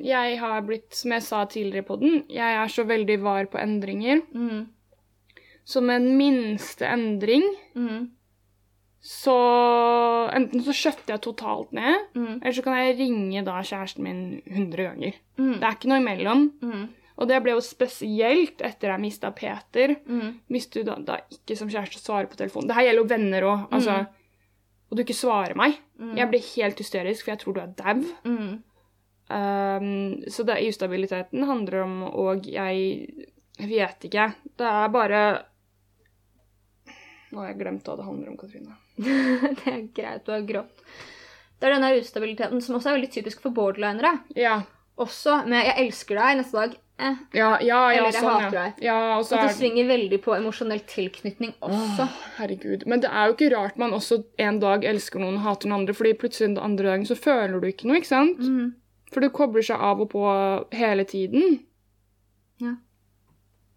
[0.01, 3.61] jeg har blitt, som jeg sa tidligere på den, jeg er så veldig var på
[3.61, 4.23] endringer.
[4.33, 4.65] Mm.
[5.69, 7.45] Så med en minste endring
[7.77, 8.07] Mm.
[8.99, 9.35] så
[10.35, 12.39] enten så skjøtter jeg totalt ned, Mm.
[12.41, 15.13] eller så kan jeg ringe da kjæresten min 100 ganger.
[15.37, 15.53] Mm.
[15.59, 16.41] Det er ikke noe imellom.
[16.61, 16.87] Mm.
[17.19, 19.95] Og det ble jo spesielt etter jeg mista Peter.
[20.07, 20.39] Mm.
[20.49, 22.67] Hvis du da, da ikke som kjæreste svarer på telefonen.
[22.67, 23.67] Det her gjelder jo venner òg.
[23.71, 24.07] Altså, Mm.
[24.91, 25.75] Og du ikke svarer meg.
[25.99, 26.15] Mm.
[26.17, 28.03] Jeg blir helt hysterisk, for jeg tror du er dau.
[28.25, 28.63] Mm.
[29.29, 33.07] Um, så det, ustabiliteten handler om Og Jeg
[33.59, 34.33] vet ikke.
[34.57, 35.43] Det er bare
[37.29, 38.75] Nå har jeg glemt hva det handler om, Katrine.
[39.61, 40.83] det er greit, du har grått.
[41.59, 44.19] Det er denne ustabiliteten som også er veldig typisk for borderlinere.
[44.39, 44.61] Ja.
[44.99, 46.77] Også med 'jeg elsker deg' neste dag.
[46.99, 47.15] Eh.
[47.31, 48.81] Ja, ja, ja, Eller jeg sånn, hater deg.
[48.83, 52.03] ja og så det svinger veldig på emosjonell tilknytning også.
[52.03, 52.83] Åh, herregud.
[52.91, 55.77] Men det er jo ikke rart man også en dag elsker noen og hater den
[55.77, 58.43] andre, fordi plutselig den andre dagen så føler du ikke noe, ikke sant?
[58.43, 58.73] Mm.
[59.13, 60.25] For det kobler seg av og på
[60.75, 61.61] hele tiden.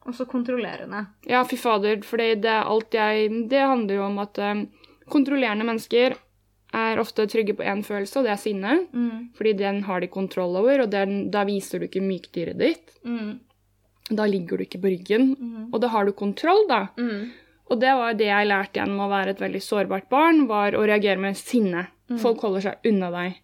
[0.06, 1.04] Og så kontrollerende.
[1.30, 4.64] Ja, fy fader, For det er alt jeg Det handler jo om at um,
[5.10, 6.16] kontrollerende mennesker
[6.74, 8.86] er ofte trygge på én følelse, og det er sinne.
[8.92, 9.30] Mm.
[9.36, 12.94] Fordi den har de kontroll over, og den, da viser du ikke mykdyret ditt.
[13.04, 13.38] Mm.
[14.10, 15.68] Da ligger du ikke på ryggen, Mm.
[15.72, 16.86] og da har du kontroll, da.
[16.98, 17.30] Mm.
[17.70, 20.82] Og det var det jeg lærte gjennom å være et veldig sårbart barn, var å
[20.84, 21.86] reagere med sinne.
[22.10, 22.18] Mm.
[22.18, 23.38] Folk holder seg unna deg.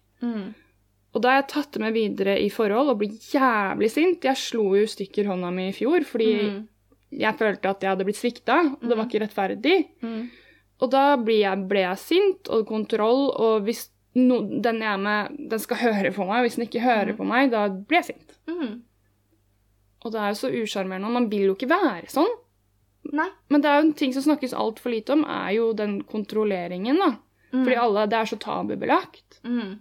[1.09, 1.15] Mm.
[1.15, 4.23] Og da har jeg tatt det med videre i forhold og blir jævlig sint.
[4.23, 6.67] Jeg slo jo i stykker hånda mi i fjor fordi Mm.
[7.17, 9.77] jeg følte at jeg hadde blitt svikta, og det var ikke rettferdig.
[10.03, 10.29] Mm.
[10.81, 15.49] Og da jeg, ble jeg sint og kontroll, og hvis no, den jeg er med,
[15.49, 18.13] den skal høre på meg, og hvis den ikke hører på meg, da blir jeg
[18.13, 18.37] sint.
[18.47, 18.81] Mm.
[20.05, 22.29] Og det er jo så usjarmerende, man vil jo ikke være sånn.
[23.11, 23.27] Nei.
[23.49, 26.97] Men det er jo en ting som snakkes altfor lite om, er jo den kontrolleringen,
[27.01, 27.15] da.
[27.51, 27.63] Mm.
[27.65, 29.79] Fordi alle, det er så tabubelagt Mm.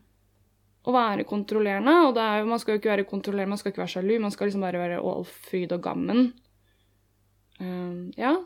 [0.89, 3.83] Å være kontrollerende, og det er, man skal jo ikke være kontrollerende, man skal ikke
[3.83, 6.31] være sjalu, man skal liksom bare være all fryd og gammen.
[7.61, 8.37] Um, ja.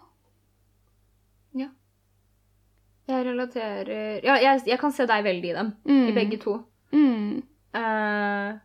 [3.11, 5.73] Jeg relaterer Ja, jeg, jeg kan se deg veldig i dem.
[5.89, 6.05] Mm.
[6.09, 6.59] I begge to.
[6.95, 7.43] Mm.
[7.75, 8.59] Uh,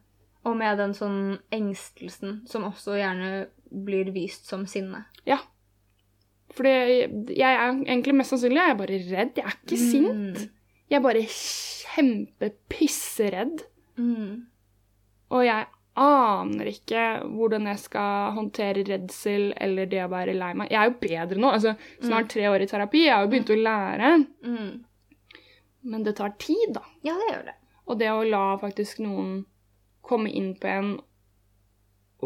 [0.48, 1.22] og med den sånn
[1.54, 5.06] engstelsen som også gjerne blir vist som sinne.
[5.28, 5.40] Ja.
[6.56, 6.74] Fordi
[7.36, 9.42] jeg er egentlig mest sannsynlig jeg er bare redd.
[9.42, 10.46] Jeg er ikke sint.
[10.88, 13.66] Jeg er bare kjempepisseredd.
[14.00, 14.48] Mm.
[15.36, 15.68] Og jeg
[15.98, 20.72] aner ikke hvordan jeg skal håndtere redsel eller det å være lei meg.
[20.72, 21.48] Jeg er jo bedre nå.
[21.58, 21.72] altså
[22.04, 23.02] Snart tre år i terapi.
[23.08, 24.08] Jeg har jo begynt å lære.
[24.46, 24.72] Mm.
[25.88, 26.84] Men det tar tid, da.
[27.08, 27.56] Ja, det gjør det.
[27.88, 29.32] Og det å la faktisk noen
[30.08, 30.90] komme inn på en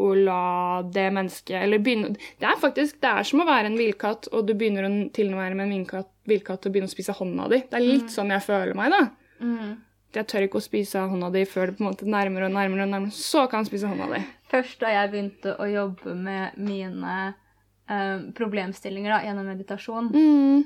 [0.00, 3.76] og la det mennesket Eller begynne Det er faktisk det er som å være en
[3.76, 7.58] villkatt, og du begynner å tilnærme en villkatt, villkatt og begynne å spise hånda di.
[7.68, 9.02] Det er litt sånn jeg føler meg, da.
[9.44, 9.74] Mm.
[10.16, 12.84] Jeg tør ikke å spise hånda di før det på en måte nærmere og nærmere,
[12.86, 13.12] og nærmere.
[13.16, 14.22] Så kan jeg spise hånda di.
[14.52, 17.14] Først da jeg begynte å jobbe med mine
[17.88, 20.64] eh, problemstillinger da, gjennom meditasjon Mm.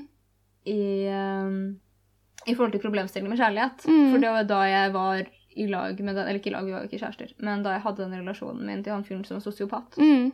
[0.67, 3.87] i, eh, i forhold til problemstillinger med kjærlighet.
[3.87, 4.11] Mm.
[4.11, 5.23] For det var da jeg var
[5.57, 7.33] i lag med den Eller ikke i lag, vi var jo ikke kjærester.
[7.43, 9.97] Men da jeg hadde den relasjonen min til han fyren som var sosiopat.
[9.97, 10.31] Mm.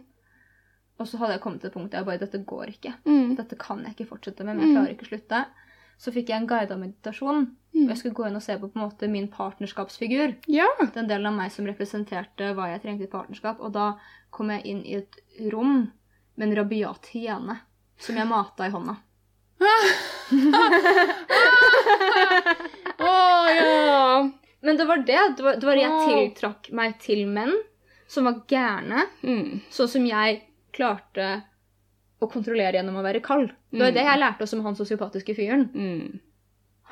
[0.99, 2.93] Og så hadde jeg kommet til et punkt der jeg bare Dette går ikke.
[3.05, 3.35] Mm.
[3.39, 4.75] Dette kan jeg ikke fortsette med, men jeg Mm.
[4.77, 5.45] klarer ikke å slutte.
[6.03, 7.43] Så fikk jeg en guida meditasjon.
[7.73, 7.83] Mm.
[7.85, 10.35] Og jeg skulle gå inn og se på på en måte min partnerskapsfigur.
[10.47, 10.67] Ja.
[10.93, 13.59] Den delen av meg som representerte hva jeg trengte i partnerskap.
[13.61, 13.93] Og da
[14.31, 15.15] kom jeg inn i et
[15.53, 15.91] rom
[16.35, 17.59] med en rabiat hyene
[17.97, 18.97] som jeg mata i hånda.
[23.03, 23.13] Å
[23.53, 24.29] ja.
[24.63, 25.19] Men det var det.
[25.37, 27.53] Det var, det var jeg tiltrakk meg til menn
[28.07, 29.61] som var gærne, Mm.
[29.73, 30.41] sånn som jeg
[30.73, 31.43] klarte
[32.21, 33.49] å kontrollere gjennom å være kald.
[33.71, 33.95] Det var Mm.
[33.97, 35.65] det jeg lærte også med han sosiopatiske fyren.
[35.73, 36.19] Mm.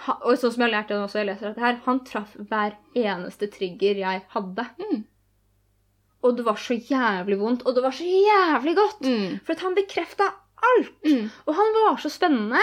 [0.05, 2.36] Ha, og sånn som jeg har lært det også, jeg leser dette her, han traff
[2.36, 4.65] hver eneste trigger jeg hadde.
[4.80, 5.03] Mm.
[6.24, 9.01] Og det var så jævlig vondt, og det var så jævlig godt!
[9.01, 9.39] Mm.
[9.45, 10.28] For han bekrefta
[10.61, 10.91] alt!
[11.05, 11.30] Mm.
[11.47, 12.61] Og han var så spennende!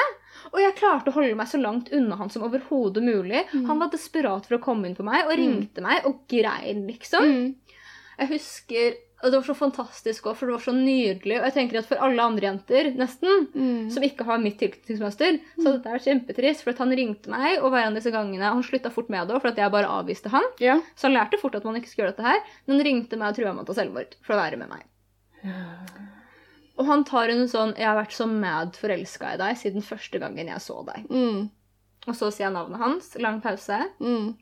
[0.52, 3.44] Og jeg klarte å holde meg så langt unna han som overhodet mulig.
[3.52, 3.66] Mm.
[3.66, 5.42] Han var desperat for å komme inn på meg, og Mm.
[5.42, 7.22] ringte meg og grein, liksom.
[7.22, 7.54] Mm.
[8.18, 11.40] Jeg husker Og det var så fantastisk òg, for det var så nydelig.
[11.40, 13.90] Og jeg tenker at for alle andre jenter, nesten, Mm.
[13.90, 16.62] som ikke har mitt tilknytningsmønster, så hadde dette er kjempetrist.
[16.62, 19.40] For han ringte meg, og hver av disse gangene Han slutta fort med det òg,
[19.42, 20.44] for jeg bare avviste han.
[20.60, 20.78] Ja.
[20.94, 22.38] Så han lærte fort at man ikke skulle gjøre dette her,
[22.68, 24.84] men han ringte meg og trua med å ta selvmord for å være med meg.
[26.78, 30.18] Og han tar en sånn 'Jeg har vært så mad forelska i deg siden første
[30.22, 31.08] gangen jeg så deg'.
[31.10, 31.50] Mm.
[32.06, 33.14] Og så sier jeg navnet hans.
[33.18, 33.80] Lang pause.
[34.00, 34.36] Mm.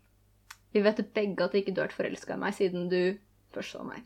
[0.73, 3.17] Vi vet begge at du ikke har vært forelska i meg siden du
[3.55, 4.05] først så meg.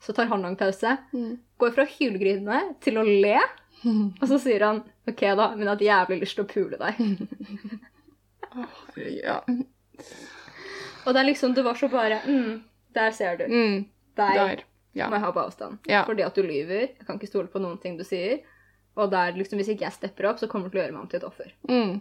[0.00, 0.98] Så tar han lang pause.
[1.14, 1.38] Mm.
[1.58, 3.40] Går fra hylgrine til å le.
[4.20, 7.80] Og så sier han 'OK, da, men jeg har jævlig lyst til å pule deg'.
[8.94, 9.40] Ja.
[11.04, 12.62] Og det er liksom, det var så bare mm,
[12.94, 13.48] Der ser du.
[13.50, 13.80] Mm.
[14.14, 14.62] Deg Der.
[14.94, 15.08] Ja.
[15.10, 15.78] må jeg ha på avstand.
[15.90, 16.04] Ja.
[16.06, 16.88] Fordi at du lyver.
[16.98, 18.40] Jeg kan ikke stole på noen ting du sier.
[18.96, 21.02] Og der, liksom, hvis ikke jeg stepper opp, så kommer du til å gjøre meg
[21.02, 21.50] om til et offer.
[21.68, 22.00] Mm.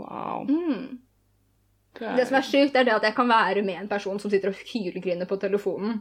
[0.00, 0.46] Wow.
[0.48, 0.98] Mm.
[1.98, 4.18] Det er, Det som er sykt, er det at jeg kan være med en person
[4.22, 6.00] som sitter og hylgriner på telefonen.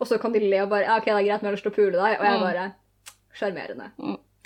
[0.00, 1.56] Og så kan de le og bare ja, 'OK, det er greit, men jeg har
[1.58, 2.40] lyst til å pule deg.' Og jeg Mm.
[2.40, 2.72] bare
[3.34, 3.90] Sjarmerende.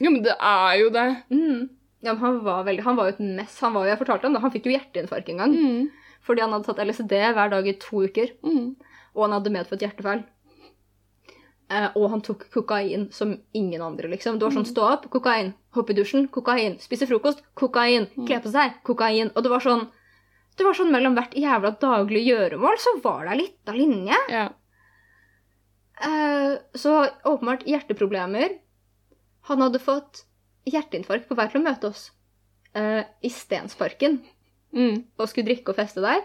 [0.01, 1.17] Jo, men det er jo det.
[1.31, 1.69] Mm.
[2.03, 3.61] Ja, men han var veldig Han var jo et mess.
[3.61, 5.55] Han var jo, jeg fortalte ham det, han fikk jo hjerteinfarkt en gang.
[5.55, 5.91] Mm.
[6.23, 8.29] Fordi han hadde tatt LSD hver dag i to uker.
[8.45, 8.77] Mm.
[9.15, 10.25] Og han hadde medfødt hjertefeil.
[11.73, 14.37] Uh, og han tok kokain som ingen andre, liksom.
[14.39, 15.55] Det var sånn stå opp, kokain.
[15.75, 16.77] Hoppe i dusjen, kokain.
[16.83, 18.11] Spise frokost, kokain.
[18.27, 19.33] Kle på seg, kokain.
[19.35, 19.87] Og det var sånn
[20.55, 24.19] det var sånn mellom hvert jævla daglig gjøremål, så var det ei lita linje.
[24.31, 24.45] Ja.
[25.99, 26.93] Uh, så
[27.27, 28.55] åpenbart hjerteproblemer.
[29.51, 30.23] Han hadde fått
[30.71, 32.07] hjerteinfarkt på vei til å møte oss
[32.79, 34.23] uh, i Stensparken
[34.75, 35.05] Mm.
[35.23, 36.25] og skulle drikke og feste der.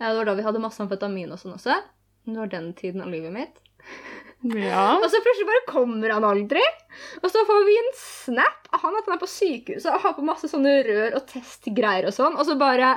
[0.00, 1.78] Eh, det var da vi hadde masse amfetamin og sånn også.
[2.26, 3.60] Det var den tiden av livet mitt.
[4.42, 4.86] ja.
[5.02, 6.62] Og så plutselig bare kommer han aldri.
[7.22, 10.16] Og så får vi en snap av han at han er på sykehuset og har
[10.16, 12.36] på masse sånne rør og testgreier og sånn.
[12.36, 12.96] Og så bare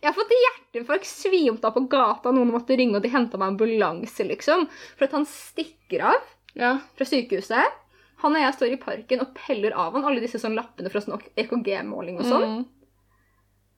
[0.00, 3.54] Jeg har fått hjerteinfarkt, svimt av på gata, noen måtte ringe, og de henta meg
[3.54, 4.66] ambulanse, liksom.
[4.98, 6.26] For at han stikker av
[6.58, 6.74] ja.
[6.98, 7.78] fra sykehuset.
[8.20, 11.00] Han og jeg står i parken og peller av han alle disse sånn lappene fra
[11.00, 12.44] sånn EKG-måling og sånn.
[12.44, 12.60] Mm.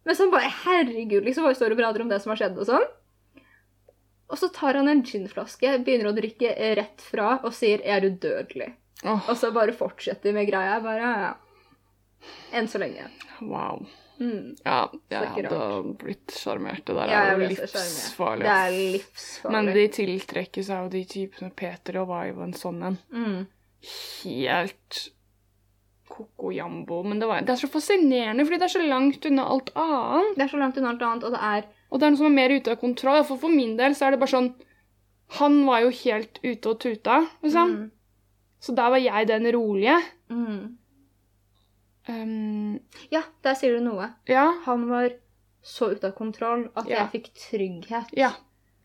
[0.07, 2.69] Men så bare Herregud, liksom, bare står og prater om det som har skjedd og
[2.69, 2.87] sånn.
[4.31, 8.73] Og så tar han en ginflaske, begynner å drikke rett fra og sier 'er udødelig'.
[9.05, 9.29] Oh.
[9.31, 10.81] Og så bare fortsetter med greia.
[10.83, 11.35] Bare ja.
[12.53, 13.11] Enn så lenge.
[13.43, 13.85] wow.
[14.19, 14.57] Mm.
[14.65, 16.87] Ja, jeg hadde blitt sjarmert.
[16.89, 18.47] Det der Ja, er jo livsfarlig.
[18.47, 19.53] Det er livsfarlig.
[19.53, 22.99] Men de tiltrekker seg jo de typene Peter og Vive og en sånn en.
[23.13, 23.47] mm.
[24.25, 25.11] Helt
[26.09, 27.03] koko jambo.
[27.03, 30.37] Men det, var, det er så fascinerende, fordi det er så langt unna alt annet.
[30.37, 32.27] Det er så langt unna alt annet, og det er Og det er noe som
[32.27, 33.25] er mer ute av kontroll.
[33.25, 34.49] For, for min del så er det bare sånn
[35.41, 37.71] Han var jo helt ute og tuta, liksom.
[37.77, 37.91] mm.
[38.61, 39.97] Så der var jeg den rolige.
[40.31, 40.77] Mm.
[42.09, 42.81] Um,
[43.11, 44.13] Ja, der sier du noe.
[44.31, 44.47] ja.
[44.67, 45.11] Han var
[45.67, 47.01] så ute av kontroll at Ja.
[47.05, 48.13] jeg fikk trygghet.
[48.17, 48.31] Ja.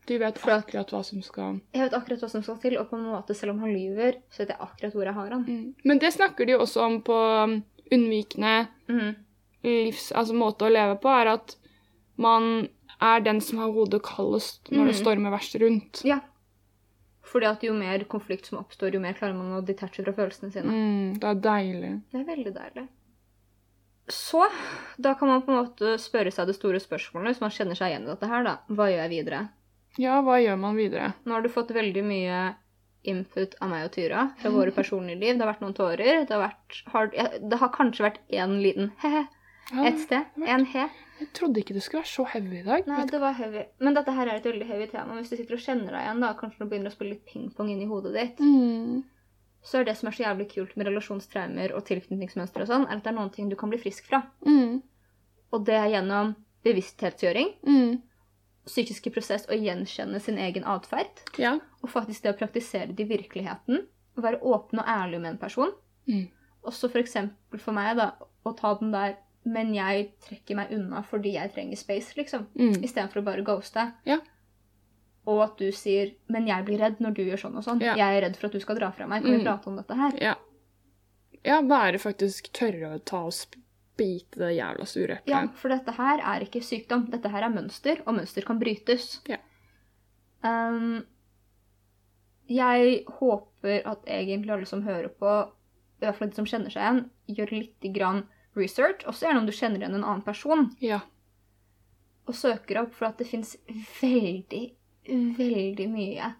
[0.06, 2.96] Du vet akkurat hva som skal Jeg vet akkurat hva som skal til, og på
[2.98, 5.44] en måte, selv om han lyver, så vet jeg akkurat hvor jeg har han.
[5.46, 5.74] mm.
[5.84, 9.14] Men det snakker de jo også om på um, unnvikende Mm.
[9.62, 10.10] livs...
[10.12, 11.56] Altså måte å leve på, er at
[12.18, 12.68] man
[13.00, 15.00] er den som har hodet kaldest når det Mhm.
[15.02, 16.02] stormer verst rundt.
[16.04, 16.20] Ja.
[17.22, 20.52] Fordi at jo mer konflikt som oppstår, jo mer klarer man å detache fra følelsene
[20.52, 20.66] sine.
[20.68, 22.02] Mm, det er deilig.
[22.12, 22.88] Det er veldig deilig.
[24.08, 24.42] Så
[25.00, 27.92] da kan man på en måte spørre seg det store spørsmålet, hvis man kjenner seg
[27.92, 28.56] igjen i dette her, da.
[28.68, 29.48] Hva gjør jeg videre?
[30.00, 31.12] Ja, hva gjør man videre?
[31.24, 32.40] Nå har du fått veldig mye
[33.04, 35.36] input av meg og Tyra fra våre personlige liv.
[35.36, 36.24] Det har vært noen tårer.
[36.26, 37.10] Det har, vært, har,
[37.50, 39.24] det har kanskje vært én liten he-he
[39.86, 40.24] et sted.
[40.42, 40.82] En he.
[41.20, 42.86] jeg trodde ikke det skulle være så heavy i dag.
[42.90, 43.62] Nei, det var heavy.
[43.80, 45.14] Men dette her er et veldig heavy tema.
[45.20, 47.70] Hvis du sitter og kjenner deg igjen, da, kanskje du begynner å spille litt pingpong
[47.72, 49.02] inni hodet ditt, Mm.
[49.62, 52.96] så er det som er så jævlig kult med relasjonstraumer og tilknytningsmønstre og sånn, er
[52.98, 54.22] at det er noen ting du kan bli frisk fra.
[54.44, 54.80] Mm.
[55.54, 56.34] Og det er gjennom
[56.66, 58.00] bevissthetsgjøring, Mm.
[58.66, 61.22] Psykiske prosess og gjenkjenne sin egen atferd.
[61.38, 61.56] Ja.
[61.82, 63.86] Og faktisk det å praktisere det i virkeligheten.
[64.16, 65.72] Å være åpen og ærlig med en person.
[66.06, 66.28] Mm.
[66.64, 68.12] Også for eksempel for meg, da,
[68.46, 72.44] å ta den der Men jeg trekker meg unna fordi jeg trenger space, liksom.
[72.54, 72.76] Mm.
[72.84, 73.92] Istedenfor å bare ghoste.
[74.06, 74.20] Ja.
[75.26, 77.80] Og at du sier 'men jeg blir redd når du gjør sånn og sånn'.
[77.82, 77.96] Ja.
[77.96, 79.22] 'Jeg er redd for at du skal dra fra meg'.
[79.22, 79.44] Kan vi Mm.
[79.44, 80.12] prate om dette her?
[80.22, 80.34] Ja.
[81.44, 83.32] ja, bare faktisk tørre å ta og
[83.92, 87.06] spite det jævla sure Ja, for dette her er ikke sykdom.
[87.12, 89.20] Dette her er mønster, og mønster kan brytes.
[89.28, 89.36] Ja.
[90.42, 91.04] Um,
[92.48, 95.32] jeg håper at egentlig alle som hører på,
[96.00, 97.02] i hvert fall de som kjenner seg igjen,
[97.36, 98.24] gjør litt grann
[98.58, 99.04] research.
[99.06, 101.00] Også gjerne om du kjenner igjen en annen person, Ja.
[102.26, 103.56] og søker opp, for at det fins
[104.00, 104.64] veldig,
[105.38, 106.32] veldig mye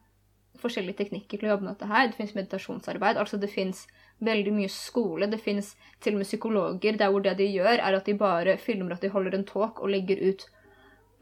[0.62, 2.08] forskjellige teknikker til å jobbe med dette her.
[2.10, 3.86] Det fins meditasjonsarbeid, altså det fins
[4.24, 5.28] veldig mye skole.
[5.30, 8.56] Det fins til og med psykologer der hvor det de gjør, er at de bare
[8.60, 10.46] filmer at de holder en talk og legger ut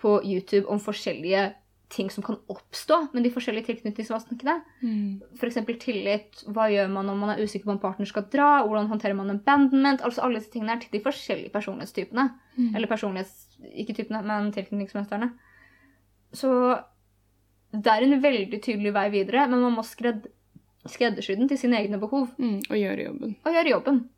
[0.00, 1.50] på YouTube om forskjellige
[1.90, 4.54] ting som kan oppstå med de forskjellige tilknytningsvaskene.
[4.80, 5.20] Mm.
[5.36, 5.58] F.eks.
[5.82, 6.44] tillit.
[6.46, 8.50] Hva gjør man om man er usikker på om partner skal dra?
[8.62, 10.04] Hvordan håndterer man abandonment?
[10.06, 12.28] Altså alle disse tingene er til de forskjellige personlighetstypene.
[12.56, 12.74] Mm.
[12.74, 13.48] Eller personlighets...
[13.74, 15.32] Ikke typene, men tilknytningsmønstrene.
[16.32, 16.50] Så
[17.74, 20.30] det er en veldig tydelig vei videre, men man må skredd,
[20.88, 22.60] skreddersy den til sine egne behov Mm.
[22.70, 23.36] Og gjøre jobben.
[23.44, 24.08] og gjøre jobben.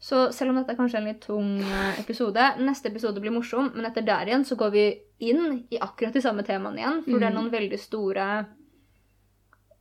[0.00, 3.70] Så selv om dette er kanskje en litt tung eh, episode, neste episode blir morsom,
[3.74, 4.84] men etter der igjen så går vi
[5.20, 7.36] inn i akkurat de samme temaene igjen, for det er Mm.
[7.36, 8.46] noen veldig store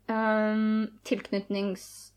[0.10, 2.12] um, tilknytnings...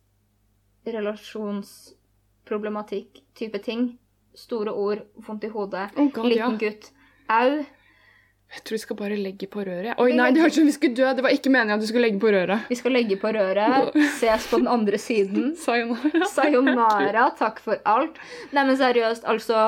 [0.87, 3.99] relasjonsproblematikk-type ting.
[4.35, 6.49] Store ord, vondt i hodet, oh god, ja.
[6.49, 6.91] liten gutt.
[7.29, 7.65] Au.
[8.53, 9.97] Jeg tror vi skal bare legge på røret.
[10.03, 11.07] Oi, nei, det hørtes ut som vi skulle dø.
[11.17, 12.67] Det var ikke meningen at du skulle legge på røret.
[12.69, 15.55] Vi skal legge på røret, ses på den andre siden.
[15.65, 16.29] Sayonara.
[16.35, 18.21] Sayonara, takk for alt.
[18.53, 19.63] Nei, men seriøst, altså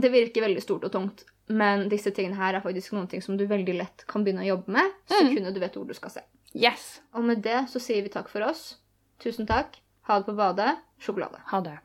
[0.00, 3.36] Det virker veldig stort og tungt, men disse tingene her er faktisk noen ting som
[3.38, 6.24] du veldig lett kan begynne å jobbe med sekundet du vet hvor du skal se.
[6.56, 6.88] Yes.
[7.14, 8.78] Og med det så sier vi takk for oss.
[9.22, 9.76] Tusen takk.
[10.08, 10.72] Ha det på badet.
[11.02, 11.38] Sjokolade.
[11.52, 11.76] Ha det.